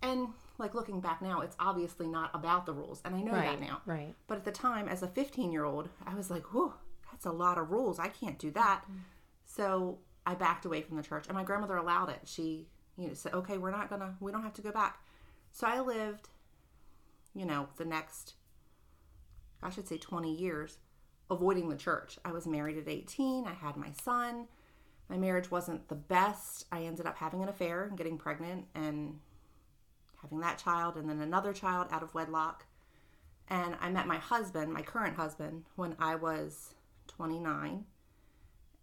[0.02, 3.60] and like looking back now, it's obviously not about the rules, and I know right
[3.60, 3.82] that now.
[3.86, 4.14] Right.
[4.28, 6.74] But at the time, as a 15 year old, I was like, whoa,
[7.14, 8.00] that's a lot of rules.
[8.00, 8.82] I can't do that.
[8.84, 8.98] Mm-hmm.
[9.46, 12.22] So I backed away from the church, and my grandmother allowed it.
[12.26, 15.00] She, you know, said, okay, we're not gonna, we don't have to go back.
[15.52, 16.30] So I lived,
[17.36, 18.34] you know, the next,
[19.62, 20.78] I should say 20 years,
[21.30, 22.18] avoiding the church.
[22.26, 24.48] I was married at 18, I had my son.
[25.08, 26.66] My marriage wasn't the best.
[26.72, 29.20] I ended up having an affair and getting pregnant and
[30.22, 32.66] having that child and then another child out of wedlock.
[33.50, 36.74] And I met my husband, my current husband, when I was
[37.08, 37.86] 29.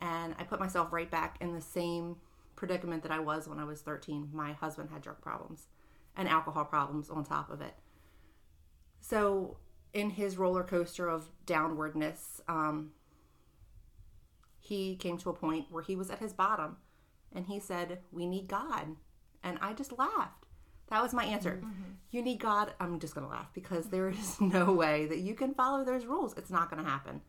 [0.01, 2.17] And I put myself right back in the same
[2.57, 5.67] predicament that I was when I was 13, my husband had drug problems
[6.17, 7.75] and alcohol problems on top of it.
[9.01, 9.57] So,
[9.93, 12.93] in his roller coaster of downwardness, um,
[14.61, 16.77] he came to a point where he was at his bottom
[17.35, 18.97] and he said, We need God.
[19.43, 20.47] And I just laughed.
[20.91, 21.63] That was my answer.
[22.11, 22.75] You need God.
[22.79, 26.05] I'm just going to laugh because there is no way that you can follow those
[26.05, 26.35] rules.
[26.37, 27.23] It's not going to happen.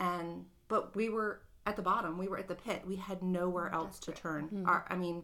[0.00, 2.82] And, but we were at the bottom, we were at the pit.
[2.86, 4.46] We had nowhere mm, else to turn.
[4.46, 4.66] Mm-hmm.
[4.66, 5.22] Our, I mean,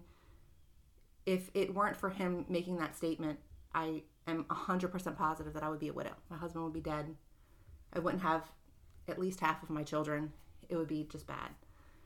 [1.24, 3.40] if it weren't for him making that statement,
[3.74, 6.12] I am 100% positive that I would be a widow.
[6.30, 7.14] My husband would be dead.
[7.92, 8.44] I wouldn't have
[9.08, 10.32] at least half of my children.
[10.68, 11.50] It would be just bad.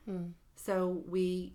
[0.05, 0.27] Hmm.
[0.55, 1.53] So we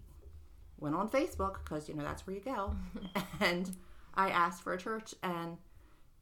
[0.79, 2.75] went on Facebook because, you know, that's where you go.
[3.41, 3.75] and
[4.15, 5.57] I asked for a church, and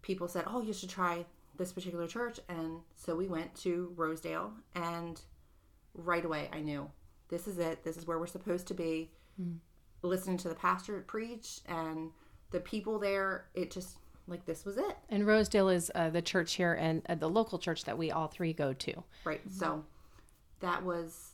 [0.02, 1.26] people said, oh, you should try
[1.57, 2.40] this particular church.
[2.49, 5.21] And so we went to Rosedale, and
[5.95, 6.90] right away I knew
[7.29, 7.85] this is it.
[7.85, 9.11] This is where we're supposed to be.
[10.03, 12.11] Listening to the pastor preach and
[12.51, 14.97] the people there, it just like this was it.
[15.09, 18.29] And Rosedale is uh, the church here and uh, the local church that we all
[18.29, 19.03] three go to.
[19.25, 19.40] Right.
[19.51, 19.85] So
[20.61, 21.31] that was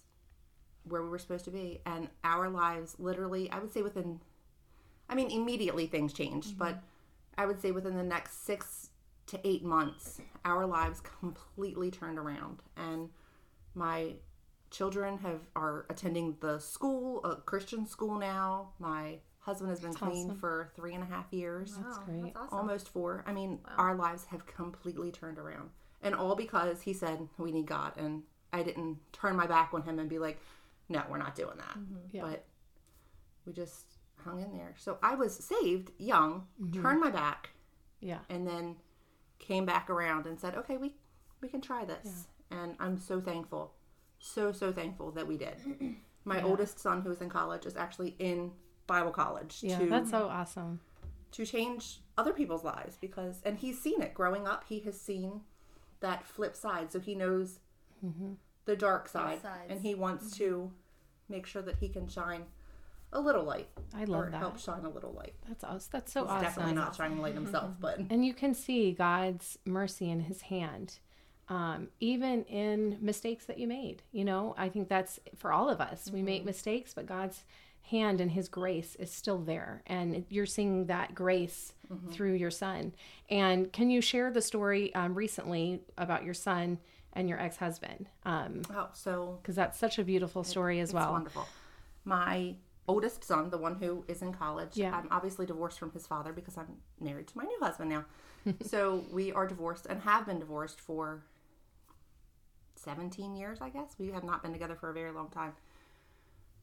[0.84, 1.80] where we were supposed to be.
[1.84, 4.20] And our lives literally, I would say within,
[5.08, 6.80] I mean, immediately things changed, but
[7.36, 8.89] I would say within the next six
[9.30, 12.62] to eight months, our lives completely turned around.
[12.76, 13.08] And
[13.74, 14.14] my
[14.70, 18.70] children have are attending the school, a Christian school now.
[18.78, 20.38] My husband has been clean awesome.
[20.38, 22.22] for three and a half years Wow, great.
[22.34, 22.58] That's awesome.
[22.58, 23.24] almost four.
[23.26, 25.70] I mean, our lives have completely turned around.
[26.02, 27.92] And all because he said, we need God.
[27.96, 30.40] And I didn't turn my back on him and be like,
[30.88, 31.78] no, we're not doing that.
[31.78, 31.94] Mm-hmm.
[32.12, 32.22] Yeah.
[32.22, 32.44] But
[33.46, 33.86] we just
[34.24, 34.74] hung in there.
[34.76, 36.82] So I was saved young, mm-hmm.
[36.82, 37.50] turned my back,
[38.00, 38.18] Yeah.
[38.28, 38.76] and then
[39.40, 40.94] came back around and said, okay, we,
[41.40, 42.26] we can try this.
[42.52, 43.72] And I'm so thankful,
[44.20, 45.56] so, so thankful that we did.
[46.24, 48.52] My oldest son, who is in college, is actually in
[48.86, 49.78] Bible college Yeah.
[49.78, 50.80] to That's so awesome.
[51.32, 55.42] to change other people's lives because and he's seen it growing up he has seen
[56.00, 57.60] that flip side so he knows
[58.04, 58.32] mm-hmm.
[58.64, 60.44] the dark side and he wants mm-hmm.
[60.44, 60.72] to
[61.28, 62.46] make sure that he can shine
[63.12, 64.38] a little light I love that.
[64.38, 65.88] help shine a little light That's awesome.
[65.92, 66.44] That's so he's awesome.
[66.44, 67.80] definitely not shining light mm-hmm, himself mm-hmm.
[67.80, 70.98] but And you can see God's mercy in his hand,
[71.48, 74.02] um, even in mistakes that you made.
[74.12, 76.10] You know, I think that's for all of us.
[76.12, 76.46] We make mm-hmm.
[76.46, 77.44] mistakes, but God's
[77.82, 79.82] hand and his grace is still there.
[79.86, 81.72] And you're seeing that grace
[82.12, 82.92] through your son.
[83.28, 86.78] And can you share the story um, recently about your son
[87.14, 88.06] and your ex husband?
[88.22, 91.12] Because um, oh so Because that's such a beautiful story as it's well.
[91.12, 91.48] wonderful
[92.04, 92.54] my
[92.92, 94.72] oldest son the one who is in college.
[94.74, 94.94] Yeah.
[94.96, 98.04] i'm obviously divorced from his father because i'm married to my new husband now.
[98.72, 101.02] So we are divorced and have been divorced for
[102.76, 103.90] 17 years i guess.
[103.98, 105.52] We have not been together for a very long time.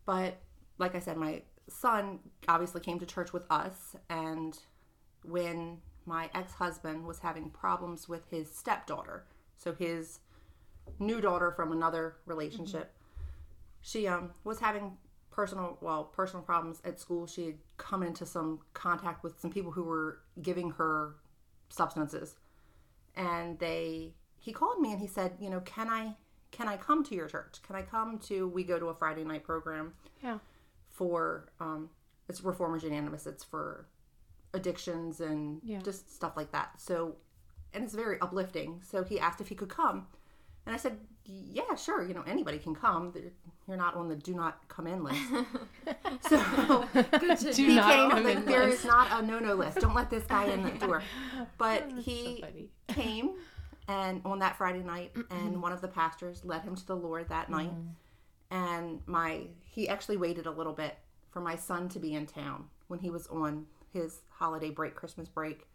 [0.06, 0.32] But
[0.78, 1.34] like i said my
[1.70, 4.58] son obviously came to church with us and
[5.24, 9.26] when my ex-husband was having problems with his stepdaughter
[9.58, 10.20] so his
[11.00, 12.94] new daughter from another relationship
[13.82, 14.98] she um was having
[15.38, 19.72] personal well personal problems at school she had come into some contact with some people
[19.72, 21.14] who were giving her
[21.70, 22.36] substances.
[23.16, 26.16] And they he called me and he said you know can i
[26.52, 27.62] can i come to your church?
[27.66, 30.40] Can i come to we go to a friday night program Yeah.
[30.90, 31.90] for um
[32.28, 33.28] it's reformers unanimous.
[33.28, 33.88] It's for
[34.54, 35.80] addictions and Yeah.
[35.82, 36.82] just stuff like that.
[36.82, 37.16] So
[37.74, 38.82] and it's very uplifting.
[38.84, 40.08] So he asked if he could come
[40.68, 43.14] and i said yeah sure you know anybody can come.
[43.68, 45.20] You're not on the do not come in list.
[46.22, 46.38] So
[47.54, 48.80] Do he not came come like, in there list.
[48.80, 49.80] is not a no no list.
[49.80, 51.04] Don't let this guy in the door.
[51.58, 52.70] But So he funny.
[52.88, 53.32] came
[53.90, 57.28] and on that Friday night, and one of the pastors led him to the Lord
[57.30, 57.74] that night.
[57.74, 57.88] Mm.
[58.52, 60.98] And my he actually waited a little bit
[61.30, 65.28] for my son to be in town when he was on his holiday break, Christmas
[65.28, 65.68] break,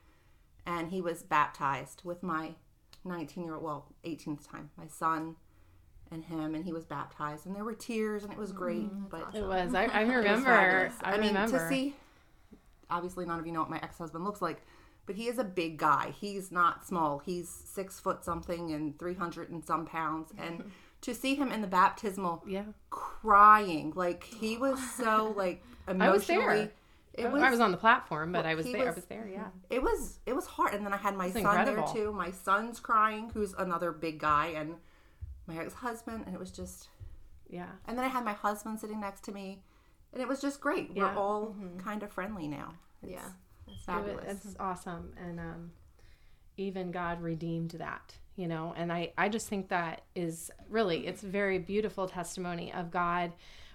[0.64, 2.54] and he was baptized with my
[3.04, 5.36] 19 year old, well, 18th time, my son
[6.12, 9.08] and him, and he was baptized, and there were tears, and it was mm, great.
[9.08, 9.74] but It was.
[9.74, 10.92] I, I it was remember.
[11.02, 11.58] I, mean, remember.
[11.58, 11.96] to see.
[12.90, 14.62] Obviously, none of you know what my ex husband looks like,
[15.06, 16.12] but he is a big guy.
[16.20, 17.18] He's not small.
[17.24, 20.32] He's six foot something and three hundred and some pounds.
[20.36, 22.64] And to see him in the baptismal, yeah.
[22.90, 26.70] crying like he was so like emotionally.
[27.18, 28.82] I was I was on the platform, but I was he there.
[28.82, 29.28] I was- was there.
[29.28, 29.48] Yeah.
[29.70, 31.84] it was it was hard and then i had my son incredible.
[31.86, 34.76] there too my son's crying who's another big guy and
[35.46, 36.88] my ex-husband and it was just
[37.48, 37.66] Yeah.
[37.86, 39.62] and then i had my husband sitting next to me
[40.12, 41.14] and it was just great Yeah.
[41.14, 43.28] we're all kind of friendly now it's Yeah.
[43.84, 45.12] fabulous It's awesome.
[45.16, 45.72] And um,
[46.56, 51.22] even God redeemed that, you know, and I, I just think that is really, it's
[51.22, 53.32] very beautiful testimony of God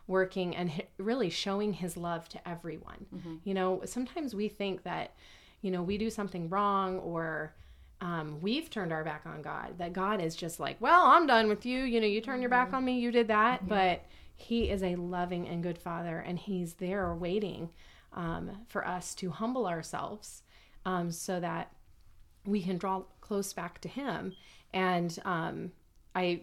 [0.07, 3.05] working and really showing his love to everyone.
[3.43, 5.13] You know, sometimes we think that,
[5.61, 7.53] you know, we do something wrong or
[7.99, 11.47] um, we've turned our back on God, that God is just like, well, I'm done
[11.49, 11.83] with you.
[11.83, 13.67] You know, you turn your back on me, you did that.
[13.67, 17.69] But He is a loving and good Father, and He's there waiting
[18.13, 20.43] um, for us to humble ourselves
[20.85, 21.71] um, so that
[22.45, 24.33] we can draw close back to Him.
[24.73, 25.71] And um,
[26.15, 26.41] I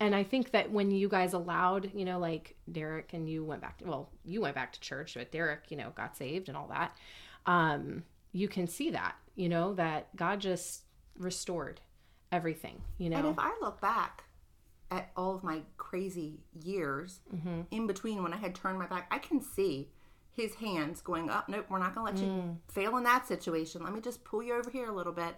[0.00, 3.60] and I think that when you guys allowed, you know, like Derek and you went
[3.62, 6.56] back to, well, you went back to church, but Derek, you know, got saved and
[6.56, 6.96] all that.
[7.46, 10.82] Um, you can see that, you know, that God just
[11.18, 11.80] restored
[12.30, 13.16] everything, you know.
[13.18, 14.24] And if I look back
[14.90, 17.62] at all of my crazy years Mm-hmm.
[17.70, 19.88] in between when I had turned my back, I can see
[20.32, 21.48] his hands going up.
[21.48, 22.36] Nope, we're not going to let Mm.
[22.46, 23.82] you fail in that situation.
[23.82, 25.34] Let me just pull you over here a little bit.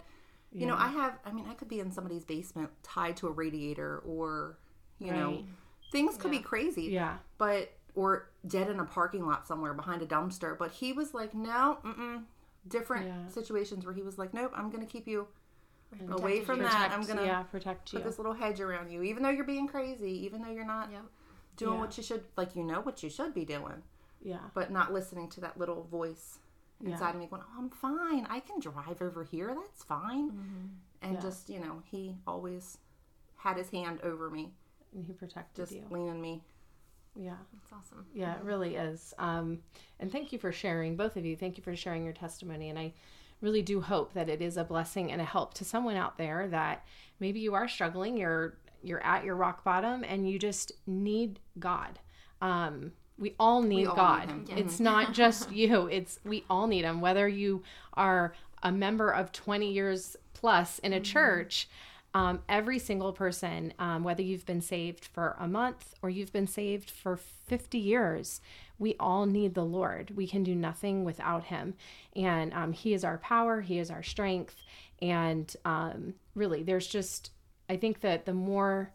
[0.53, 3.31] You know, I have, I mean, I could be in somebody's basement tied to a
[3.31, 4.57] radiator or,
[4.99, 5.43] you know,
[5.91, 6.83] things could be crazy.
[6.85, 7.17] yeah.
[7.37, 10.57] But, or dead in a parking lot somewhere behind a dumpster.
[10.57, 12.23] But he was like, no, mm-mm.
[12.67, 13.27] Different Yeah.
[13.29, 15.27] situations where he was like, nope, I'm going to keep you
[16.09, 16.43] away you.
[16.45, 16.71] from that.
[16.71, 17.99] Protect, I'm going to yeah, protect you.
[17.99, 20.91] put this little hedge around you, even though you're being crazy, even though you're not
[20.91, 21.01] Yep.
[21.57, 21.79] doing Yeah.
[21.81, 23.81] what you should, like you know what you should be doing,
[24.21, 24.39] yeah.
[24.53, 26.39] but not listening to that little voice
[26.83, 26.93] Yeah.
[26.93, 28.25] inside of me going, "Oh, I'm fine.
[28.29, 29.53] I can drive over here.
[29.55, 31.19] That's fine." And Yeah.
[31.21, 32.77] just you know, he always
[33.37, 34.53] had his hand over me,
[34.93, 35.85] And he protected just you.
[35.89, 36.43] leaning me.
[37.15, 37.37] Yeah.
[37.53, 38.05] That's awesome.
[38.13, 39.13] Yeah, it really is.
[39.17, 39.63] Um,
[39.99, 41.35] and thank you for sharing, both of you.
[41.35, 42.69] Thank you for sharing your testimony.
[42.69, 42.93] And I
[43.41, 46.47] really do hope that it is a blessing and a help to someone out there
[46.49, 46.85] that
[47.19, 51.99] maybe you are struggling, you're you're at your rock bottom, and you just need God.
[52.41, 54.27] Um, we all need all God.
[54.27, 54.57] need him.
[54.57, 55.85] It's not just you.
[55.85, 56.99] It's we all need Him.
[56.99, 61.69] Whether you are a member of 20 years plus in a church,
[62.13, 66.47] um, every single person, um, whether you've been saved for a month or you've been
[66.47, 68.41] saved for 50 years,
[68.77, 70.11] we all need the Lord.
[70.15, 71.75] We can do nothing without Him.
[72.15, 74.55] And um, He is our power, He is our strength.
[75.01, 77.31] And um, really, there's just,
[77.69, 78.91] I think that the more.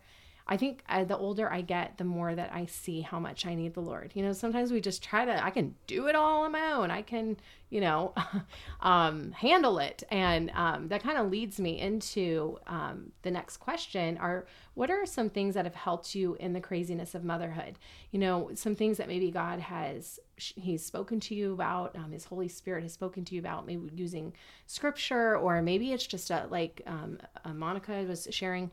[0.48, 3.56] I think uh, the older I get, the more that I see how much I
[3.56, 4.12] need the Lord.
[4.14, 6.88] You know, sometimes we just try to, I can do it all on my own.
[6.88, 7.36] I can,
[7.68, 8.14] you know,
[8.80, 10.04] um, handle it.
[10.08, 15.04] And um, that kind of leads me into um, the next question are what are
[15.04, 17.76] some things that have helped you in the craziness of motherhood?
[18.12, 22.24] You know, some things that maybe God has, He's spoken to you about, um, His
[22.24, 24.32] Holy Spirit has spoken to you about, maybe using
[24.66, 27.18] scripture, or maybe it's just a, like um,
[27.52, 28.70] Monica was sharing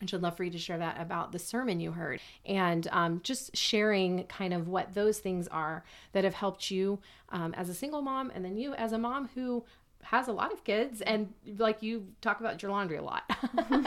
[0.00, 3.20] and I'd love for you to share that about the sermon you heard and um,
[3.22, 6.98] just sharing kind of what those things are that have helped you
[7.30, 9.64] um, as a single mom and then you as a mom who
[10.02, 13.24] has a lot of kids and like you talk about your laundry a lot
[13.70, 13.84] and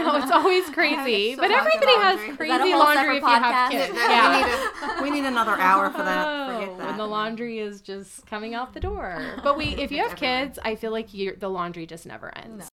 [0.00, 2.36] how it's always crazy so but everybody has laundry.
[2.36, 4.30] Crazy that a whole laundry if separate you have kids Yeah.
[4.36, 6.46] We, need a, we need another hour for that.
[6.46, 6.86] Forget Oh, that.
[6.88, 9.24] when the laundry is just coming out the door.
[9.42, 12.68] But we, if you have kids, I feel like the laundry just never ends.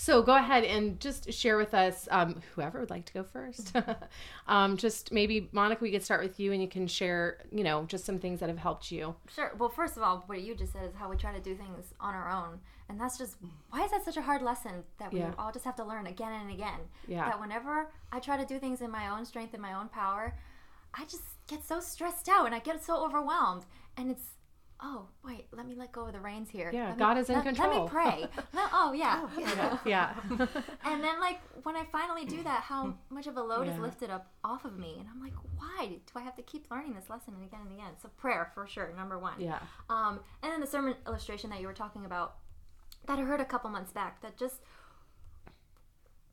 [0.00, 3.72] So go ahead and just share with us, um, whoever would like to go first.
[4.46, 7.84] um, just maybe Monica, we could start with you, and you can share, you know,
[7.84, 9.16] just some things that have helped you.
[9.34, 9.52] Sure.
[9.58, 11.92] Well, first of all, what you just said is how we try to do things
[11.98, 12.60] on our own.
[12.88, 13.38] And that's just,
[13.70, 15.32] why is that such a hard lesson that we Yeah.
[15.36, 16.78] all just have to learn again and again?
[17.08, 17.28] Yeah.
[17.28, 20.36] That whenever I try to do things in my own strength and my own power,
[20.94, 23.64] I just get so stressed out and I get so overwhelmed.
[23.96, 24.36] And it's,
[24.80, 26.70] oh, wait, let me let go of the reins here.
[26.72, 27.70] Yeah, Let me- God is in let- control.
[27.70, 28.20] Let me pray.
[28.52, 29.28] Let- oh, yeah.
[29.84, 30.14] Yeah,
[30.84, 34.10] And then, like, when I finally do that, how much of a load is lifted
[34.10, 34.96] up off of me.
[34.98, 37.72] And I'm like, why do I have to keep learning this lesson and again and
[37.72, 37.92] again?
[38.00, 39.40] So, prayer for sure, number one.
[39.40, 39.58] yeah,
[39.90, 42.36] Um, and then the sermon illustration that you were talking about
[43.06, 44.60] that I heard a couple months back that just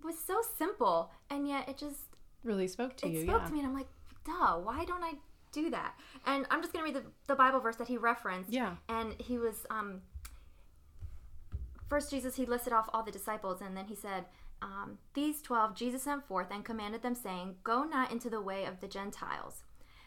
[0.03, 2.01] was so simple and yet it just
[2.43, 3.23] really spoke to it you.
[3.23, 3.88] spoke yeah, to me and I'm like,
[4.25, 5.13] duh, why don't I
[5.56, 5.96] do that?
[6.26, 8.52] And I'm just gonna read the, the Bible verse that he referenced.
[8.52, 8.76] Yeah.
[8.88, 10.02] And he was um
[11.89, 14.26] first Jesus he listed off all the disciples and then he said
[14.62, 18.65] um, these 12 Jesus sent forth and commanded them, saying, Go not into the way
[18.65, 19.63] of the Gentiles,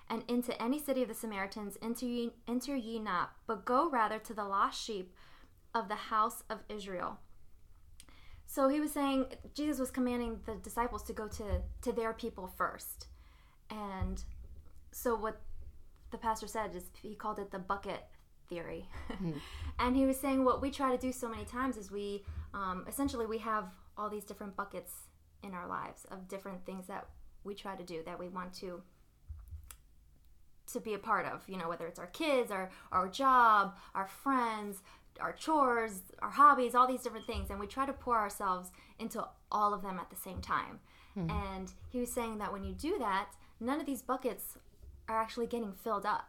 [0.08, 4.18] and into any city of the Samaritans enter ye, enter ye not, but go rather
[4.18, 5.12] to the lost sheep
[5.74, 7.18] of the house of Israel.
[8.46, 12.50] So he was saying, Jesus was commanding the disciples to go to, to their people
[12.56, 13.06] first.
[13.70, 14.22] And
[14.92, 15.40] so what
[16.10, 18.04] the pastor said is he called it the bucket
[18.48, 18.86] theory.
[19.78, 22.24] and he was saying what we try to do so many times is we
[22.54, 23.66] um, essentially we have
[23.96, 24.92] all these different buckets
[25.42, 27.08] in our lives of different things that
[27.44, 28.82] we try to do that we want to
[30.66, 34.06] to be a part of you know whether it's our kids our our job our
[34.06, 34.82] friends
[35.20, 37.50] our chores our hobbies all these different things.
[37.50, 40.80] And we try to pour ourselves into all of them at the same time.
[41.30, 43.30] And he was saying that when you do that
[43.60, 44.56] none of these buckets
[45.08, 46.28] are actually getting filled up.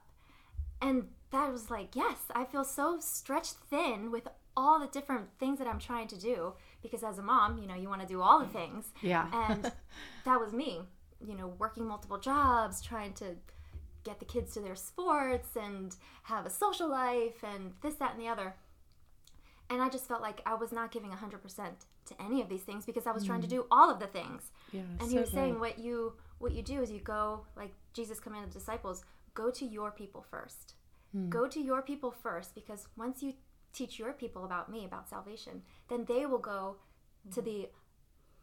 [0.82, 5.60] And that was like, yes, I feel so stretched thin with all the different things
[5.60, 8.22] that I'm trying to do because as a mom, you know, you want to do
[8.22, 8.86] all the things.
[9.02, 9.28] Yeah.
[9.34, 9.72] And
[10.26, 10.82] that was me,
[11.26, 13.36] you know, working multiple jobs, trying to
[14.04, 18.22] get the kids to their sports and have a social life and this, that, and
[18.22, 18.56] the other.
[19.70, 21.70] And I just felt like I was not giving 100%
[22.10, 23.52] to any of these things because I was trying to mm.
[23.52, 24.52] do all of the things.
[24.72, 27.74] Yeah, and he so was saying what you what you do is you go like
[27.94, 29.04] Jesus commanded the disciples,
[29.34, 30.76] go to your people first.
[31.12, 31.30] Hmm.
[31.30, 33.34] Go to your people first because once you
[33.74, 36.78] teach your people about me, about salvation, then they will go
[37.34, 37.46] to hmm.
[37.46, 37.70] the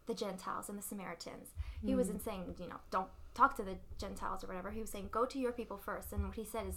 [0.06, 1.48] the Gentiles and the Samaritans.
[1.84, 2.30] He wasn't hmm.
[2.30, 4.70] saying, you know, don't talk to the Gentiles or whatever.
[4.70, 6.12] He was saying, go to your people first.
[6.12, 6.76] And what he said is,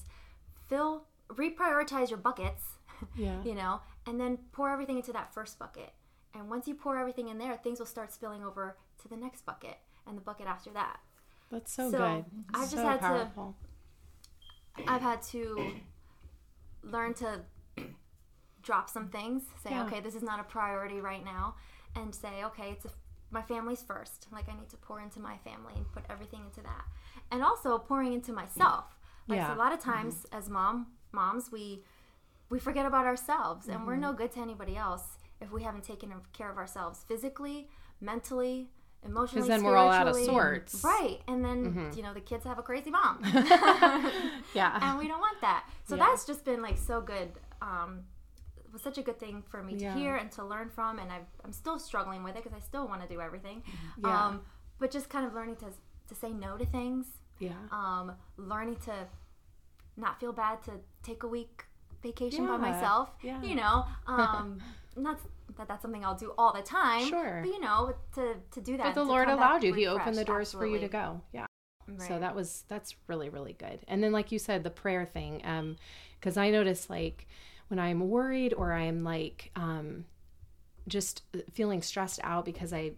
[0.68, 2.64] fill, reprioritize your buckets,
[3.16, 3.42] Yeah.
[3.44, 5.94] you know, and then pour everything into that first bucket.
[6.34, 9.46] And once you pour everything in there, things will start spilling over to the next
[9.46, 9.78] bucket
[10.08, 11.00] and the bucket after that.
[11.52, 12.26] That's so, So, good.
[12.54, 13.56] I just so had to- powerful.
[14.88, 15.74] I've had to
[16.84, 17.42] learn to
[18.64, 19.86] drop some things, say, Yeah.
[19.86, 21.56] okay, this is not a priority right now,
[21.96, 22.90] and say, okay, it's a,
[23.32, 24.28] my family's first.
[24.32, 26.86] Like I need to pour into my family and put everything into that,
[27.32, 28.86] and also pouring into myself.
[29.28, 29.48] Like Yeah.
[29.48, 31.84] so a lot of times as mom moms, we
[32.50, 34.02] we forget about ourselves, and we're Mm-hmm.
[34.02, 37.70] no good to anybody else if we haven't taken care of ourselves physically,
[38.02, 38.70] mentally.
[39.06, 40.84] Emotionally, Because then we're all out of sorts.
[40.84, 41.22] right?
[41.26, 41.96] And then Mm-hmm.
[41.98, 43.22] you know the kids have a crazy mom,
[44.54, 44.78] Yeah.
[44.82, 45.64] and we don't want that.
[45.88, 46.06] So Yeah.
[46.06, 47.32] that's just been like so good.
[47.62, 48.02] Um,
[48.58, 49.96] it was such a good thing for me to Yeah.
[49.96, 52.90] hear and to learn from, and I've, I'm still struggling with it because I still
[52.90, 53.64] want to do everything.
[54.04, 54.26] Yeah.
[54.28, 54.42] Um,
[54.80, 55.68] but just kind of learning to
[56.10, 57.06] to say no to things,
[57.40, 57.54] yeah.
[57.72, 59.08] um, learning to
[59.96, 60.72] not feel bad to
[61.04, 61.66] take a week
[62.04, 63.12] vacation by myself.
[63.24, 63.42] Yeah.
[63.42, 64.60] You know, um,
[65.04, 65.20] not
[65.58, 67.08] that that's something I'll do all the time.
[67.08, 67.42] Sure.
[67.44, 68.84] But you know, to to do that.
[68.84, 69.74] But the Lord allowed you.
[69.74, 71.22] He opened the doors for you to go.
[71.34, 71.46] Yeah.
[72.08, 73.80] So that was that's really really good.
[73.88, 75.78] And then like you said, the prayer thing, um,
[76.20, 77.28] because I notice like
[77.68, 80.06] when I'm worried or I'm like um,
[80.88, 81.24] just
[81.54, 82.94] feeling stressed out because I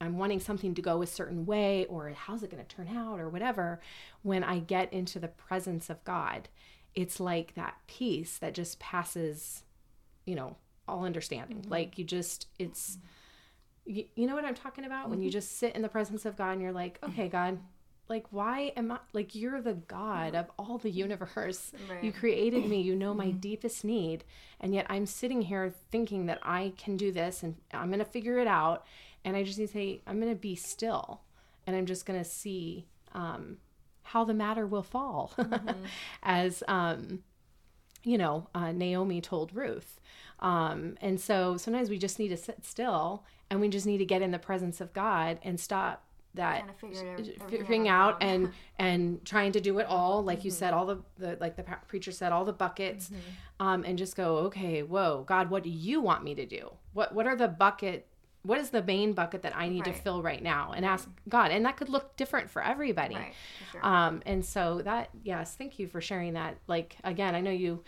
[0.00, 3.20] I'm wanting something to go a certain way or how's it going to turn out
[3.20, 3.80] or whatever.
[4.22, 6.48] When I get into the presence of God,
[6.94, 9.64] it's like that peace that just passes,
[10.24, 10.56] you know,
[10.88, 11.58] all understanding.
[11.58, 11.70] Mm-hmm.
[11.70, 13.96] Like you just it's mm-hmm.
[13.96, 15.10] you, you know what I'm talking about?
[15.10, 15.32] When you mm-hmm.
[15.32, 17.58] just sit in the presence of God and you're like, okay, God,
[18.08, 21.72] like why am I like you're the God of all the universe.
[22.02, 24.24] You created me, you know my deepest need,
[24.60, 28.04] and yet I'm sitting here thinking that I can do this and I'm going to
[28.04, 28.84] figure it out.
[29.24, 31.20] And I just need to say I'm going to be still.
[31.66, 33.58] And I'm just going to see um
[34.02, 35.32] how the matter will fall.
[36.22, 37.24] As um
[38.06, 40.00] you know, uh, Naomi told Ruth.
[40.38, 44.04] Um, and so sometimes we just need to sit still and we just need to
[44.04, 46.04] get in the presence of God and stop
[46.34, 46.68] that
[47.48, 48.14] figuring out.
[48.14, 51.56] out and and trying to do it all like you said all the, the like
[51.56, 53.10] the preacher said all the buckets
[53.58, 56.70] um, and just go okay whoa god what do you want me to do?
[56.92, 58.06] What what are the bucket
[58.46, 61.50] what is the main bucket that i need to fill right now and ask god
[61.50, 63.84] and that could look different for everybody Right, for sure.
[63.84, 66.58] um, and so that, yes, thank you for sharing that.
[66.66, 67.82] Like, again, I know you,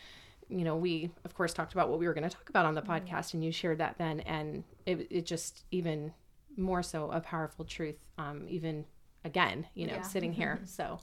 [0.49, 2.75] you know, we of course talked about what we were going to talk about on
[2.75, 2.93] the Mm-hmm.
[3.15, 4.21] podcast and you shared that then.
[4.21, 6.13] And it, it just even
[6.57, 8.85] more so a powerful truth, um, even
[9.25, 10.03] again, you know, Yeah.
[10.03, 10.61] sitting here.
[10.67, 11.01] So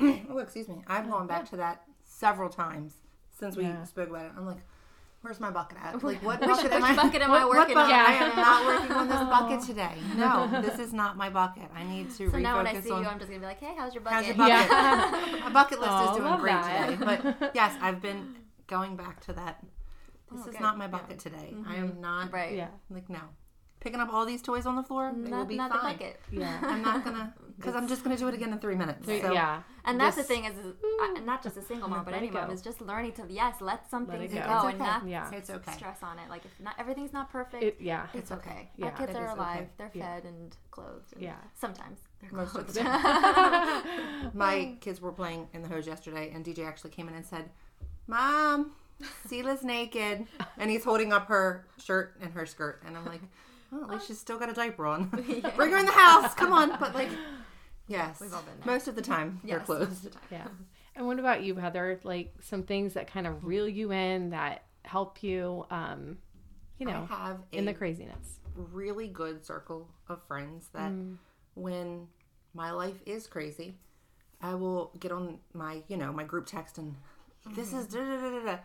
[0.00, 0.82] Oh, excuse me.
[0.86, 2.94] I've gone back to that several times
[3.38, 3.84] since we Yeah.
[3.84, 4.32] spoke about it.
[4.36, 4.62] I'm like,
[5.22, 6.02] where's my bucket at?
[6.02, 6.96] Like, what Which- bucket am which I?
[6.96, 7.88] bucket am I working on?
[7.88, 8.08] bucket?
[8.08, 9.94] I am not working on this bucket today.
[10.16, 11.70] No, this is not my bucket.
[11.74, 13.46] I need to so refocus now when I see on you, I'm just gonna be
[13.46, 14.18] like, hey, how's your bucket?
[14.18, 14.70] how's your bucket.
[14.70, 15.40] Yeah.
[15.44, 16.90] my bucket list Oh, is doing great that.
[16.98, 17.04] today.
[17.38, 19.58] But yes, I've been going back to that.
[20.32, 20.60] Oh, this Oh, is good.
[20.62, 21.54] not my bucket today.
[21.66, 22.00] I am mm-hmm.
[22.00, 22.54] not Right.
[22.56, 23.20] yeah, like no.
[23.80, 25.96] Picking up all these toys on the floor, it will Not, be not fine.
[25.96, 26.20] the bucket.
[26.30, 29.06] yeah, I'm not gonna because I'm just gonna do it again in three minutes.
[29.06, 29.62] So yeah.
[29.84, 32.22] And that's Just the thing is, is I- not just a single mom, but Let
[32.22, 34.56] any mom is just learning to yes, let some Let things it go, go.
[34.68, 35.30] It's and not Yeah.
[35.32, 35.72] It's okay.
[35.72, 36.28] stress on it.
[36.30, 38.70] Like if not everything's not perfect, It, yeah, it's okay.
[38.76, 38.86] Yeah.
[38.86, 39.58] Our kids It are alive.
[39.60, 39.68] okay.
[39.78, 40.14] They're Yeah.
[40.14, 41.12] fed and clothed.
[41.14, 41.36] And Yeah.
[41.54, 42.74] Sometimes they're Most of clothed.
[42.74, 44.30] the time.
[44.34, 47.50] My kids were playing in the hose yesterday, and DJ actually came in and said,
[48.06, 48.72] "Mom,
[49.26, 50.26] Sela's naked,"
[50.58, 53.22] and he's holding up her shirt and her skirt, and I'm like,
[53.72, 54.06] "Oh, at least oh.
[54.08, 55.04] she's still got a diaper on.
[55.56, 57.08] Bring her in the house, come on!" But like,
[57.90, 58.72] yes, We've all been there.
[58.74, 59.90] most of the time they're closed.
[59.90, 60.22] most of the time.
[60.30, 60.48] yeah.
[60.96, 62.00] And what about you, Heather?
[62.04, 66.18] Like some things that kind of reel you in that help you, um,
[66.78, 68.40] you know, I have in the craziness.
[68.54, 70.92] really good circle of friends that
[71.54, 72.08] when
[72.54, 73.76] my life is crazy,
[74.40, 76.96] I will get on my, you know, my group text and
[77.54, 78.58] this is da da da da da.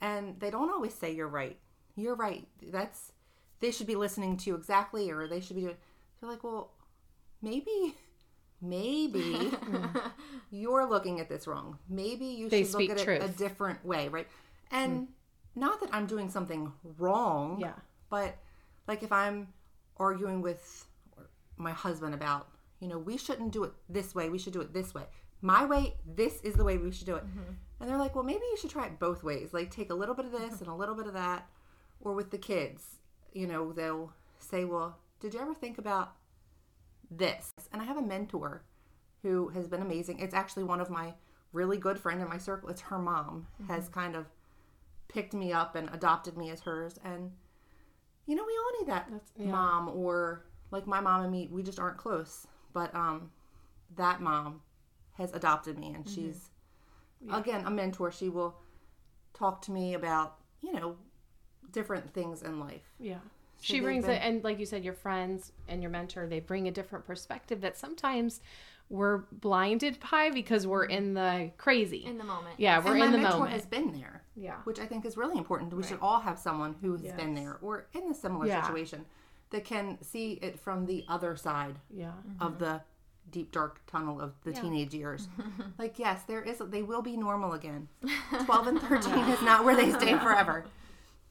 [0.00, 1.56] And they don't always say you're right.
[1.96, 2.46] You're right.
[2.62, 3.12] That's
[3.60, 5.76] they should be listening to you exactly or they should be doing
[6.20, 6.72] they're like, well,
[7.42, 7.94] maybe
[8.60, 9.52] maybe
[10.50, 11.78] you're looking at this wrong.
[11.88, 14.26] Maybe you They should look at it a different way, right?
[14.70, 15.60] And hmm.
[15.60, 17.74] not that I'm doing something wrong, Yeah.
[18.10, 18.36] but
[18.86, 19.48] like if I'm
[19.96, 20.86] arguing with
[21.56, 22.48] my husband about,
[22.80, 25.04] you know, we shouldn't do it this way, we should do it this way.
[25.42, 27.26] My way, this is the way we should do it.
[27.26, 27.52] Mm-hmm.
[27.80, 29.52] And they're like, well, maybe you should try it both ways.
[29.52, 30.64] Like take a little bit of this mm-hmm.
[30.64, 31.46] and a little bit of that.
[32.00, 32.82] Or with the kids,
[33.32, 36.14] you know, they'll say, well, did you ever think about
[37.10, 37.52] this?
[37.76, 38.62] And I have a mentor
[39.22, 40.18] who has been amazing.
[40.20, 41.12] It's actually one of my
[41.52, 42.70] really good friend in my circle.
[42.70, 44.24] It's her mom has kind of
[45.08, 46.98] picked me up and adopted me as hers.
[47.04, 47.32] And
[48.24, 49.50] you know, we all need that That's- yeah.
[49.50, 51.50] mom or like my mom and me.
[51.52, 53.30] We just aren't close, but um,
[53.94, 54.62] that mom
[55.18, 56.48] has adopted me, and she's
[57.30, 58.10] again a mentor.
[58.10, 58.56] She will
[59.34, 60.96] talk to me about you know
[61.72, 62.94] different things in life.
[62.98, 63.18] Yeah.
[63.60, 66.68] She brings been- it, and like you said, your friends and your mentor, they bring
[66.68, 68.40] a different perspective that sometimes
[68.88, 70.96] we're blinded by because we're mm-hmm.
[70.96, 72.04] in the crazy.
[72.04, 72.54] in the moment.
[72.58, 73.54] yeah, we're and my in the mentor moment.
[73.54, 74.22] has been there.
[74.36, 74.56] yeah.
[74.64, 75.72] which I think is really important.
[75.72, 78.64] We should all have someone who has been there or in a similar Yeah.
[78.64, 79.04] situation
[79.50, 82.12] that can see it from the other side Yeah.
[82.40, 82.64] of mm-hmm.
[82.64, 82.80] the
[83.30, 85.28] deep dark tunnel of the teenage years.
[85.78, 87.88] like yes, there is they will be normal again.
[88.44, 90.64] 12 and 13 is not where they stay forever.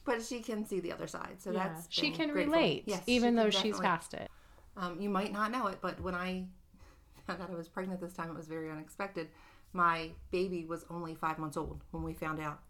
[0.05, 1.37] But she can see the other side.
[1.41, 1.67] So Yeah.
[1.69, 2.53] that's She can grateful.
[2.53, 4.29] relate, Yes, even though she's past it.
[4.77, 6.45] um, you might not know it, but when I
[7.27, 9.29] found out I was pregnant this time, it was very unexpected.
[9.73, 12.61] My baby was only five months old when we found out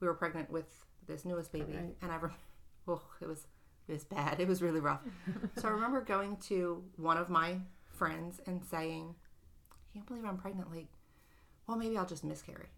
[0.00, 0.66] we were pregnant with
[1.06, 1.96] this newest baby, Right.
[2.02, 2.32] and I, rem-
[2.88, 3.46] oh, it was
[3.88, 4.40] it was bad.
[4.40, 5.00] It was really rough.
[5.56, 7.58] so I remember going to one of my
[7.94, 9.14] friends and saying,
[9.70, 10.88] "I can't believe I'm pregnant." Like,
[11.66, 12.68] well, maybe I'll just miscarry.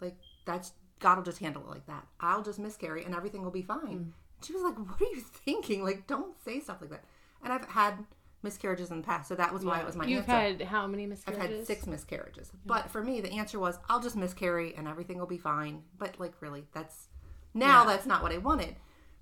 [0.00, 2.06] Like that's God will just handle it like that.
[2.20, 4.12] I'll just miscarry and everything will be fine.
[4.40, 4.46] Mm.
[4.46, 5.82] She was like, "What are you thinking?
[5.84, 7.04] Like, don't say stuff like that."
[7.42, 8.04] And I've had
[8.42, 10.62] miscarriages in the past, so that was why it was my You've answer.
[10.62, 11.44] had how many miscarriages?
[11.44, 15.18] I've had six miscarriages, but for me, the answer was, "I'll just miscarry and everything
[15.18, 17.08] will be fine." But like, really, that's
[17.54, 18.76] now that's not what I wanted.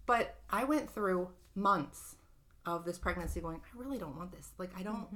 [0.06, 2.16] But I went through months
[2.64, 4.52] of this pregnancy going, I really don't want this.
[4.58, 5.06] Like, I don't.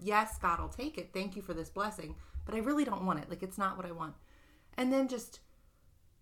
[0.00, 1.10] Yes, God will take it.
[1.12, 2.14] Thank you for this blessing,
[2.46, 3.28] but I really don't want it.
[3.28, 4.14] Like, it's not what I want.
[4.78, 5.40] And then just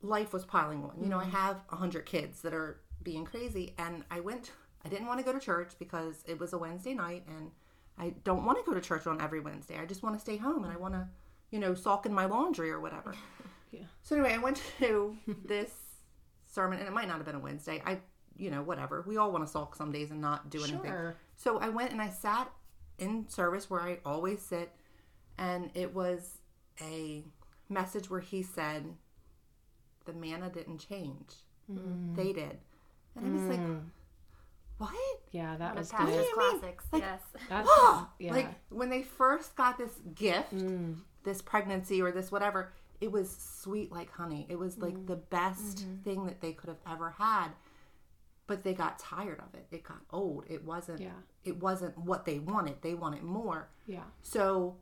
[0.02, 0.92] life was piling on.
[1.00, 1.30] You know, I mm.
[1.30, 4.50] have a hundred kids that are being crazy, and I went.
[4.84, 7.52] I didn't want to go to church because it was a Wednesday night, and
[7.98, 9.78] I don't want to go to church on every Wednesday.
[9.78, 11.06] I just want to stay home and I want to,
[11.50, 13.14] you know, sulk in my laundry or whatever.
[13.70, 13.84] Yeah.
[14.02, 15.72] So anyway, I went to this
[16.44, 17.82] sermon, and it might not have been a Wednesday.
[17.86, 18.00] I,
[18.36, 19.02] you know, whatever.
[19.08, 20.90] We all want to sulk some days and not do anything.
[20.90, 21.16] Sure.
[21.36, 22.52] So I went and I sat
[22.98, 24.72] in service where I always sit,
[25.38, 26.36] and it was
[26.82, 27.24] a
[27.70, 28.84] message where he said,
[30.04, 31.34] "The manna didn't change;
[31.68, 32.58] they did."
[33.16, 33.60] And I was like,
[34.78, 36.06] "What?" Yeah, that was good.
[36.06, 36.84] do classics.
[36.92, 37.22] Like- yes.
[37.48, 37.68] That's,
[38.18, 38.32] yeah.
[38.32, 41.00] Like when they first got this gift, Mm.
[41.24, 44.46] this pregnancy or this whatever, it was sweet like honey.
[44.48, 44.82] It was Mm.
[44.82, 46.02] like the best Mm-hmm.
[46.02, 47.48] thing that they could have ever had.
[48.48, 49.66] But they got tired of it.
[49.70, 50.44] It got old.
[50.48, 51.12] It wasn't Yeah.
[51.44, 52.82] it wasn't what they wanted.
[52.82, 53.68] They wanted more.
[53.86, 54.04] yeah.
[54.22, 54.76] So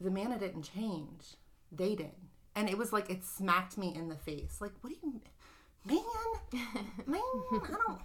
[0.00, 1.36] the manna didn't change.
[1.72, 2.12] They did.
[2.56, 4.58] And it was like it smacked me in the face.
[4.60, 5.20] Like, what do you
[5.84, 6.00] man?
[7.06, 8.00] Man, I don't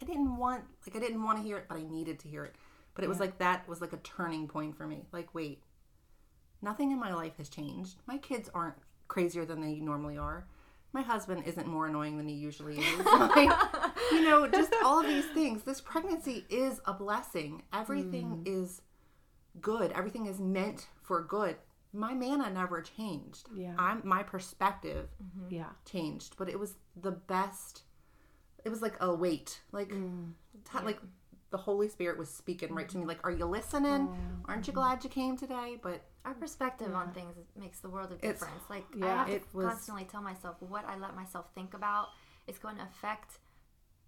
[0.00, 2.44] I didn't want like I didn't want to hear it, but I needed to hear
[2.44, 2.54] it.
[2.94, 5.04] But it was like that was like a turning point for me.
[5.12, 5.62] Like, wait,
[6.62, 7.96] nothing in my life has changed.
[8.06, 8.76] My kids aren't
[9.06, 10.46] crazier than they normally are.
[10.92, 12.98] My husband isn't more annoying than he usually is.
[13.04, 15.62] My- you know, just all of these things.
[15.62, 17.62] This pregnancy is a blessing.
[17.72, 18.48] Everything mm.
[18.48, 18.80] is
[19.60, 19.92] good.
[19.92, 21.56] Everything is meant for good.
[21.92, 23.48] My manna never changed.
[23.54, 23.74] Yeah.
[23.78, 25.54] I'm my perspective mm-hmm.
[25.54, 25.70] Yeah.
[25.84, 27.82] changed, but it was the best.
[28.64, 30.32] It was like a weight, like, mm.
[30.70, 30.98] t- like
[31.50, 33.06] the Holy Spirit was speaking right to me.
[33.06, 34.08] Like, are you listening?
[34.10, 34.16] Oh.
[34.46, 35.78] Aren't you glad you came today?
[35.80, 38.62] But Our perspective on things makes the world of It's- difference.
[38.68, 41.72] Like yeah, I have it to was- constantly tell myself what I let myself think
[41.74, 42.08] about
[42.46, 43.38] is going to affect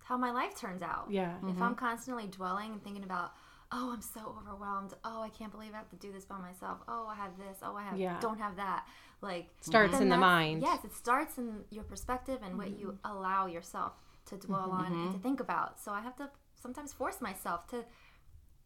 [0.04, 1.06] how my life turns out.
[1.10, 1.36] Yeah.
[1.36, 1.62] If mm-hmm.
[1.62, 3.32] I'm constantly dwelling and thinking about,
[3.72, 4.94] oh, I'm so overwhelmed.
[5.04, 6.78] Oh, I can't believe I have to do this by myself.
[6.88, 7.58] Oh, I have this.
[7.62, 8.18] Oh, I have Yeah.
[8.20, 8.86] don't have that.
[9.22, 10.62] Like Starts in the mind.
[10.62, 13.12] Yes, it starts in your perspective and what you mm-hmm.
[13.16, 13.92] allow yourself
[14.26, 15.18] to dwell on and to mm-hmm.
[15.18, 15.78] think about.
[15.78, 17.84] So I have to sometimes force myself to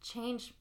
[0.01, 0.53] change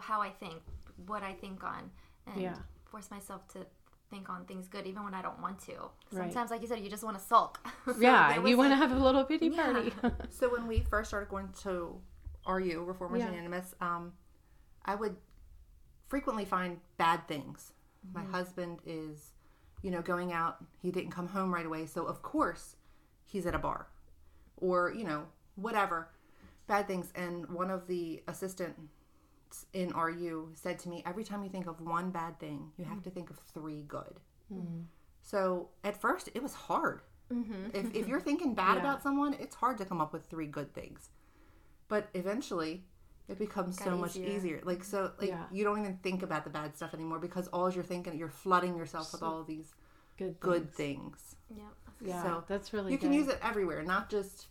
[0.00, 0.62] how I think,
[1.06, 1.90] what I think on,
[2.26, 2.56] and Yeah.
[2.86, 3.66] force myself to
[4.10, 5.90] think on things good even when I don't want to.
[6.12, 6.32] Right.
[6.32, 7.58] Sometimes, like you said, you just want to sulk.
[7.84, 8.44] So Yeah.
[8.46, 9.72] You want to have a little pity Yeah.
[9.72, 9.92] party.
[10.30, 12.00] so when we first started going to
[12.46, 13.30] RU, Reformers Yeah.
[13.30, 14.12] Unanimous, um,
[14.84, 15.16] I would
[16.08, 17.72] frequently find bad things.
[18.12, 18.32] My mm-hmm.
[18.32, 19.32] husband is,
[19.82, 20.64] you know, going out.
[20.80, 22.76] He didn't come home right away, so of course
[23.24, 23.88] he's at a bar,
[24.56, 25.24] or you know,
[25.56, 26.08] whatever,
[26.66, 27.12] bad things.
[27.14, 28.76] And one of the assistant
[29.72, 32.98] in RU said to me, every time you think of one bad thing, you have
[32.98, 33.04] mm.
[33.04, 34.20] to think of three good.
[34.52, 34.82] Mm-hmm.
[35.22, 37.02] So at first, it was hard.
[37.32, 37.70] Mm-hmm.
[37.72, 38.80] If, if you're thinking bad Yeah.
[38.80, 41.10] about someone, it's hard to come up with three good things.
[41.88, 42.84] But eventually,
[43.28, 44.28] it becomes so Got much easier.
[44.36, 44.60] easier.
[44.64, 45.44] Like so, like Yeah.
[45.52, 48.76] you don't even think about the bad stuff anymore because all you're thinking, you're flooding
[48.76, 49.74] yourself with all of these
[50.16, 50.38] Good.
[50.40, 51.34] good things.
[51.50, 51.58] things.
[51.58, 51.64] Yeah.
[52.00, 52.22] Yeah.
[52.22, 52.92] So, that's really.
[52.92, 54.46] You can use it everywhere, not just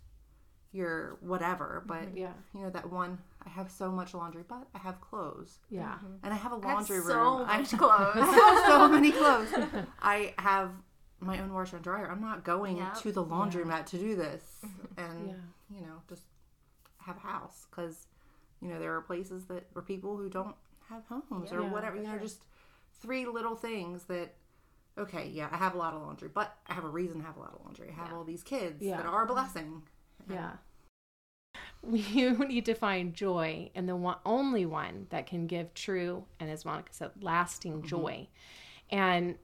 [0.72, 1.88] your whatever, mm-hmm.
[2.08, 2.34] but Yeah.
[2.54, 3.20] you know that one.
[3.46, 5.96] I have so much laundry, but I have clothes, Yeah.
[5.96, 6.16] Mm-hmm.
[6.24, 7.08] and I have a I have laundry room.
[7.08, 8.16] so I much clothes.
[8.16, 9.50] I have so many clothes.
[10.02, 10.72] I have
[11.20, 12.10] my own washer and dryer.
[12.10, 12.96] I'm not going Yep.
[13.02, 15.00] to the laundromat to do this, mm-hmm.
[15.00, 15.36] and Yeah.
[15.78, 16.24] you know, just
[17.06, 18.08] have a house because
[18.62, 20.56] you know there are places that or people who don't
[20.90, 21.98] have homes or Yeah, whatever.
[21.98, 22.44] You know, just
[23.02, 24.34] three little things that.
[24.96, 27.36] Okay, yeah, I have a lot of laundry, but I have a reason to have
[27.36, 27.90] a lot of laundry.
[27.90, 28.98] I have all these kids Yeah.
[28.98, 29.82] that are a blessing.
[30.30, 30.52] Yeah.
[31.92, 36.50] You need to find joy in the one, only one that can give true and,
[36.50, 37.88] as Monica said, lasting Mm-hmm.
[37.88, 38.28] joy.
[38.90, 39.36] And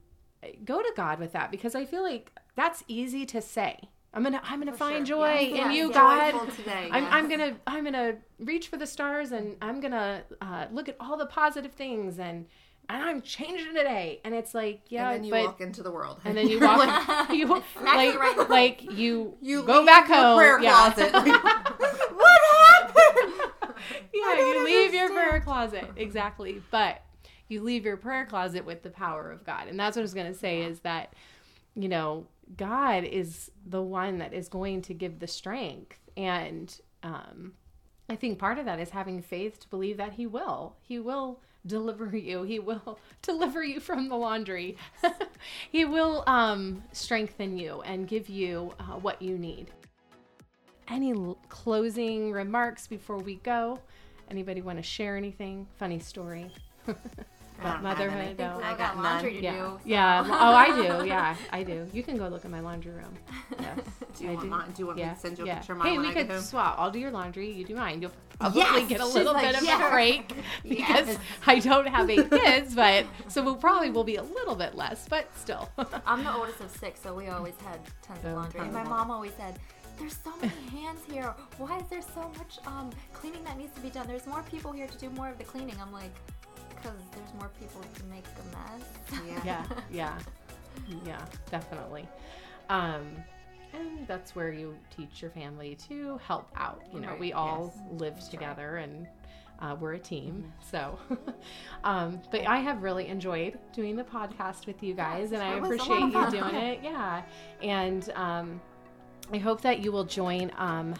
[0.42, 3.90] uh, go to God with that because I feel like that's easy to say.
[4.12, 5.18] I'm gonna I'm gonna find sure.
[5.18, 5.92] joy Yes, in yes, you.
[5.92, 6.32] God.
[6.56, 6.88] Today.
[6.90, 7.12] I'm, yes.
[7.12, 11.16] I'm gonna I'm gonna reach for the stars and I'm gonna uh, look at all
[11.16, 12.46] the positive things and
[12.88, 14.20] and I'm changing today.
[14.24, 16.20] And it's like yeah, and then you but walk into the world.
[16.24, 20.36] and then you walk you like right like you you go back home.
[20.36, 20.92] prayer yeah.
[20.92, 21.12] closet.
[21.12, 21.44] Like,
[22.12, 23.50] what happened?
[24.12, 25.88] yeah, you leave your prayer closet.
[25.96, 26.60] Exactly.
[26.72, 27.02] But
[27.48, 29.68] you leave your prayer closet with the power of God.
[29.68, 31.12] And that's what I was going to say is that,
[31.74, 32.26] you know,
[32.56, 35.98] God is the one that is going to give the strength.
[36.16, 37.52] And um,
[38.08, 40.76] I think part of that is having faith to believe that He will.
[40.80, 42.42] He will deliver you.
[42.42, 44.76] He will deliver you from the laundry.
[45.70, 49.70] he will um, strengthen you and give you uh, what you need
[50.90, 53.78] any l- closing remarks before we go?
[54.30, 55.66] Anybody want to share anything?
[55.78, 56.50] Funny story.
[57.62, 58.18] Don't motherhood.
[58.20, 58.46] anything.
[58.46, 58.56] No.
[58.58, 59.52] We I got got laundry to Yeah.
[59.52, 59.58] do.
[59.58, 60.20] so- Yeah.
[60.22, 60.66] well, Oh, I
[61.00, 61.06] do.
[61.06, 61.86] Yeah, I do.
[61.92, 63.14] You can go look at my laundry room.
[63.60, 63.78] Yes.
[64.16, 64.50] Do you I want do.
[64.50, 64.70] mine?
[64.74, 65.54] Do you want me to send you a yeah.
[65.58, 66.40] picture of mine Hey, when we I could home?
[66.42, 66.76] swap.
[66.78, 67.50] I'll do your laundry.
[67.50, 68.00] You do mine.
[68.02, 68.88] You'll probably Yes!
[68.88, 69.80] get a She's little like, bit of yes.
[69.86, 70.28] a break
[70.62, 71.18] because Yes.
[71.46, 75.06] I don't have eight kids, but so we'll probably will be a little bit less,
[75.08, 75.68] but still.
[76.06, 78.60] I'm the oldest of six, so we always had tons Oh, of laundry.
[78.62, 79.58] And my mom always said,
[79.98, 80.52] "There's so many
[80.82, 81.34] hands here.
[81.58, 84.06] Why is there so much um, cleaning that needs to be done?
[84.08, 86.10] There's more people here to do more of the cleaning." I'm like,
[86.82, 89.42] "Because there's more people to make a mess." Yeah.
[89.44, 90.18] yeah yeah.
[91.04, 92.08] Yeah definitely.
[92.68, 93.16] Um
[93.72, 97.72] and that's where you teach your family to help out you know Right, we all
[97.92, 99.06] live together and
[99.60, 100.70] uh, we're a team Mm-hmm.
[100.70, 100.98] so.
[101.84, 105.60] Um but i have really enjoyed doing the podcast with you guys and i it
[105.60, 106.80] was a lot appreciate you doing it.
[106.82, 107.22] Yeah.
[107.62, 108.60] And um
[109.32, 110.94] i hope that you will join um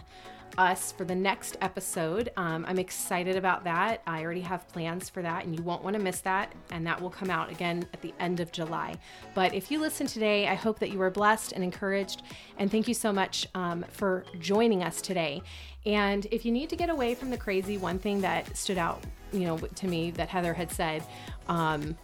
[0.57, 2.31] us for the next episode.
[2.37, 4.01] Um, I'm excited about that.
[4.07, 6.53] I already have plans for that, and you won't want to miss that.
[6.71, 8.95] And that will come out again at the end of July.
[9.33, 12.23] But if you listen today, I hope that you were blessed and encouraged.
[12.57, 15.41] And thank you so much um, for joining us today.
[15.85, 19.03] And if you need to get away from the crazy, one thing that stood out,
[19.31, 21.03] you know, to me that Heather had said
[21.47, 21.97] um,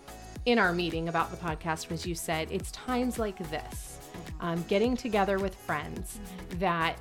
[0.45, 4.00] in our meeting about the podcast was you said it's times like this,
[4.39, 6.20] um, getting together with friends
[6.58, 6.98] that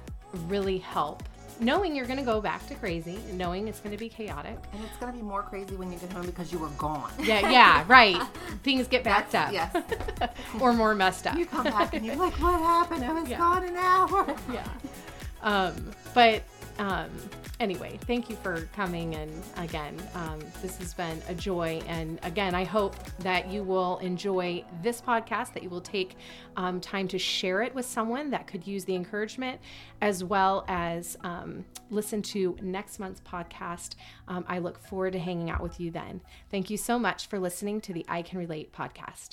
[0.49, 1.23] really help
[1.61, 4.85] knowing you're going to go back to crazy knowing it's going to be chaotic And
[4.85, 7.11] it's gonna be more crazy when you get home because you were gone.
[7.23, 8.21] yeah yeah right
[8.63, 9.75] things get backed up Yes.
[10.61, 13.05] or more messed up You come back and you're like, what happened?
[13.05, 13.39] I was Yeah.
[13.39, 14.37] gone an hour.
[14.53, 14.67] yeah
[15.43, 16.43] um but
[16.79, 17.11] um
[17.61, 19.97] anyway thank you for coming and again.
[20.15, 25.01] Um, this has been a joy and again i hope that you will enjoy this
[25.01, 26.17] podcast that you will take
[26.57, 29.61] um, time to share it with someone that could use the encouragement
[30.01, 33.95] as well as um, listen to next month's podcast.
[34.29, 36.21] Um, i look forward to hanging out with you then.
[36.51, 39.31] Thank you so much for listening to the i can relate podcast